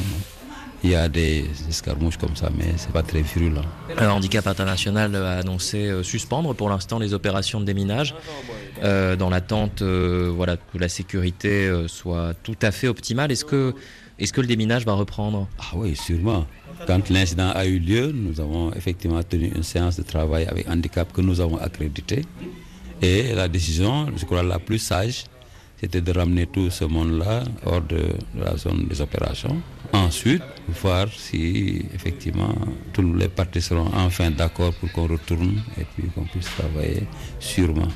il 0.85 0.91
y 0.91 0.97
a 0.97 1.09
des 1.09 1.45
escarmouches 1.69 2.17
comme 2.17 2.35
ça, 2.35 2.51
mais 2.57 2.73
c'est 2.77 2.91
pas 2.91 3.05
très 3.05 3.23
virulent. 3.23 3.63
Le 3.97 4.09
handicap 4.09 4.45
international 4.49 5.15
a 5.15 5.39
annoncé 5.39 5.87
euh, 5.87 6.03
suspendre 6.03 6.55
pour 6.57 6.69
l'instant 6.69 6.99
les 6.99 7.15
opérations 7.15 7.61
de 7.61 7.65
déminage, 7.65 8.17
euh, 8.83 9.15
dans 9.15 9.31
l'attente 9.31 9.81
voilà, 9.83 10.57
que 10.57 10.79
la 10.79 10.89
sécurité 10.89 11.73
soit 11.87 12.35
tout 12.43 12.57
à 12.63 12.73
fait 12.73 12.89
optimale. 12.89 13.31
Est-ce 13.31 13.45
que, 13.45 13.75
est 14.19 14.33
que 14.33 14.41
le 14.41 14.47
déminage 14.47 14.85
va 14.85 14.93
reprendre? 14.95 15.49
Ah 15.59 15.73
oui, 15.75 15.97
sûrement. 15.97 16.47
Quand 16.87 17.11
l'incident 17.11 17.51
a 17.55 17.67
eu 17.67 17.79
lieu, 17.79 18.13
nous 18.13 18.41
avons 18.41 18.73
effectivement 18.73 19.23
tenu 19.23 19.53
une 19.55 19.63
séance 19.63 19.97
de 19.97 20.03
travail 20.03 20.47
avec 20.47 20.69
handicap 20.69 21.13
que 21.13 21.21
nous 21.21 21.41
avons 21.41 21.59
accrédité. 21.59 22.25
Et 23.01 23.35
la 23.35 23.49
décision, 23.49 24.07
je 24.17 24.25
crois 24.25 24.43
la 24.43 24.59
plus 24.59 24.79
sage, 24.79 25.25
c'était 25.81 26.01
de 26.01 26.13
ramener 26.13 26.47
tout 26.47 26.71
ce 26.71 26.85
monde-là 26.85 27.43
hors 27.67 27.83
de, 27.83 28.03
la 28.37 28.57
zone 28.57 28.87
des 28.89 29.01
opérations. 29.01 29.61
Ensuite, 29.93 30.43
voir 30.69 31.09
si 31.09 31.85
effectivement 31.93 32.55
tous 32.93 33.15
les 33.15 33.29
parties 33.29 33.61
seront 33.61 33.91
enfin 33.95 34.31
d'accord 34.31 34.73
pour 34.75 34.91
qu'on 34.93 35.09
retourne 35.09 35.61
et 35.77 35.85
puis 35.85 36.09
qu'on 36.15 36.25
puisse 36.25 36.47
travailler 36.47 37.03
sûrement 37.41 37.89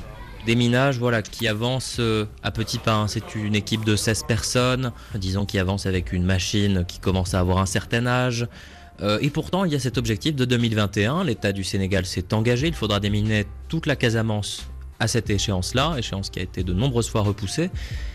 des 0.47 0.55
minages 0.55 0.97
voilà, 0.97 1.21
qui 1.21 1.45
avancent 1.45 1.97
euh, 1.99 2.25
à 2.41 2.51
petits 2.51 2.79
pas. 2.79 2.95
Hein. 2.95 3.07
C'est 3.09 3.35
une 3.35 3.53
équipe 3.53 3.83
de 3.83 3.97
16 3.97 4.23
personnes, 4.27 4.93
disons, 5.13 5.45
qui 5.45 5.59
avance 5.59 5.85
avec 5.85 6.13
une 6.13 6.23
machine 6.23 6.85
qui 6.87 6.99
commence 6.99 7.33
à 7.33 7.39
avoir 7.41 7.57
un 7.57 7.65
certain 7.65 8.07
âge. 8.07 8.47
Euh, 9.01 9.19
et 9.21 9.29
pourtant, 9.29 9.65
il 9.65 9.73
y 9.73 9.75
a 9.75 9.79
cet 9.79 9.97
objectif 9.97 10.35
de 10.35 10.45
2021. 10.45 11.25
L'État 11.25 11.51
du 11.51 11.65
Sénégal 11.65 12.05
s'est 12.05 12.33
engagé. 12.33 12.67
Il 12.67 12.73
faudra 12.73 13.01
déminer 13.01 13.45
toute 13.67 13.85
la 13.85 13.97
Casamance 13.97 14.65
à 14.99 15.09
cette 15.09 15.29
échéance-là, 15.29 15.95
échéance 15.97 16.29
qui 16.29 16.39
a 16.39 16.43
été 16.43 16.63
de 16.63 16.73
nombreuses 16.73 17.09
fois 17.09 17.21
repoussée. 17.21 17.69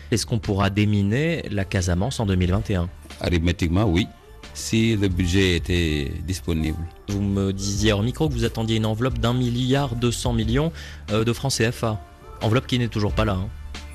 Est-ce 0.09 0.25
qu'on 0.25 0.39
pourra 0.39 0.71
déminer 0.71 1.43
la 1.51 1.65
Casamance 1.65 2.19
en 2.19 2.25
2021 2.25 2.89
Arithmétiquement, 3.21 3.83
oui, 3.83 4.07
si 4.55 4.95
le 4.95 5.07
budget 5.07 5.55
était 5.55 6.11
disponible. 6.25 6.79
Vous 7.09 7.21
me 7.21 7.53
disiez 7.53 7.93
au 7.93 8.01
micro 8.01 8.27
que 8.27 8.33
vous 8.33 8.43
attendiez 8.43 8.77
une 8.77 8.87
enveloppe 8.87 9.19
d'un 9.19 9.33
milliard 9.33 9.95
200 9.95 10.33
millions 10.33 10.71
euh, 11.11 11.23
de 11.23 11.31
francs 11.31 11.53
CFA. 11.53 12.01
Enveloppe 12.43 12.67
qui 12.67 12.77
n'est 12.77 12.87
toujours 12.87 13.13
pas 13.13 13.25
là. 13.25 13.33
Hein. 13.33 13.47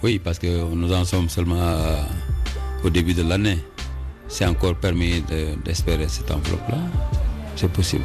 Oui, 0.02 0.18
parce 0.18 0.38
que 0.38 0.74
nous 0.74 0.92
en 0.92 1.04
sommes 1.04 1.28
seulement 1.28 1.76
au 2.82 2.90
début 2.90 3.14
de 3.14 3.22
l'année 3.22 3.58
c'est 4.28 4.44
encore 4.44 4.76
permis 4.76 5.22
d'espérer 5.64 6.06
cette 6.08 6.30
enveloppe-là, 6.30 6.76
c'est 7.56 7.70
possible. 7.70 8.04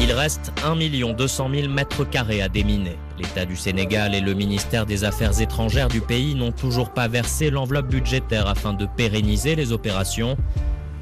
Il 0.00 0.12
reste 0.12 0.52
1 0.64 0.76
200 1.14 1.50
000 1.54 1.68
mètres 1.68 2.04
carrés 2.04 2.40
à 2.42 2.48
déminer. 2.48 2.96
L'État 3.18 3.44
du 3.44 3.54
Sénégal 3.56 4.14
et 4.14 4.20
le 4.20 4.34
ministère 4.34 4.86
des 4.86 5.04
Affaires 5.04 5.40
étrangères 5.40 5.88
du 5.88 6.00
pays 6.00 6.34
n'ont 6.34 6.52
toujours 6.52 6.90
pas 6.90 7.06
versé 7.06 7.50
l'enveloppe 7.50 7.88
budgétaire 7.88 8.46
afin 8.48 8.72
de 8.72 8.86
pérenniser 8.86 9.54
les 9.56 9.72
opérations. 9.72 10.36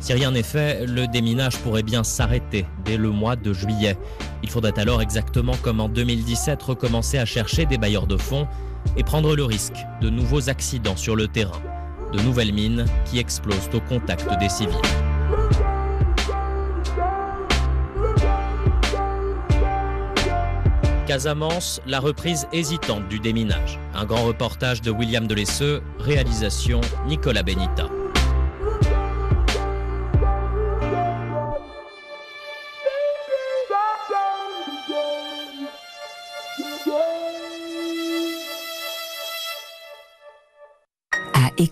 Si 0.01 0.13
rien 0.13 0.31
n'est 0.31 0.43
fait, 0.43 0.87
le 0.87 1.07
déminage 1.09 1.59
pourrait 1.59 1.83
bien 1.83 2.05
s'arrêter 2.05 2.67
dès 2.85 2.97
le 2.97 3.11
mois 3.11 3.37
de 3.37 3.53
juillet. 3.53 3.97
Il 4.43 4.51
faudrait 4.51 4.79
alors 4.79 5.03
exactement 5.03 5.55
comme 5.63 5.81
en 5.81 5.89
2017 5.89 6.63
recommencer 6.63 7.19
à 7.19 7.25
chercher 7.25 7.67
des 7.67 7.79
bailleurs 7.79 8.07
de 8.07 8.17
fonds 8.17 8.47
et 8.97 9.03
prendre 9.03 9.35
le 9.35 9.45
risque 9.45 9.85
de 10.01 10.09
nouveaux 10.09 10.49
accidents 10.49 10.97
sur 10.97 11.17
le 11.17 11.27
terrain, 11.27 11.61
de 12.13 12.21
nouvelles 12.21 12.53
mines 12.53 12.85
qui 13.05 13.19
explosent 13.19 13.71
au 13.75 13.81
contact 13.81 14.29
des 14.39 14.49
civils. 14.49 14.75
Casamance, 21.09 21.81
la 21.87 22.01
reprise 22.01 22.47
hésitante 22.53 23.09
du 23.09 23.19
déminage. 23.19 23.81
Un 23.95 24.05
grand 24.05 24.25
reportage 24.25 24.83
de 24.83 24.91
William 24.91 25.27
Delesseux, 25.27 25.83
réalisation 25.99 26.83
Nicolas 27.07 27.43
Benita. 27.43 27.89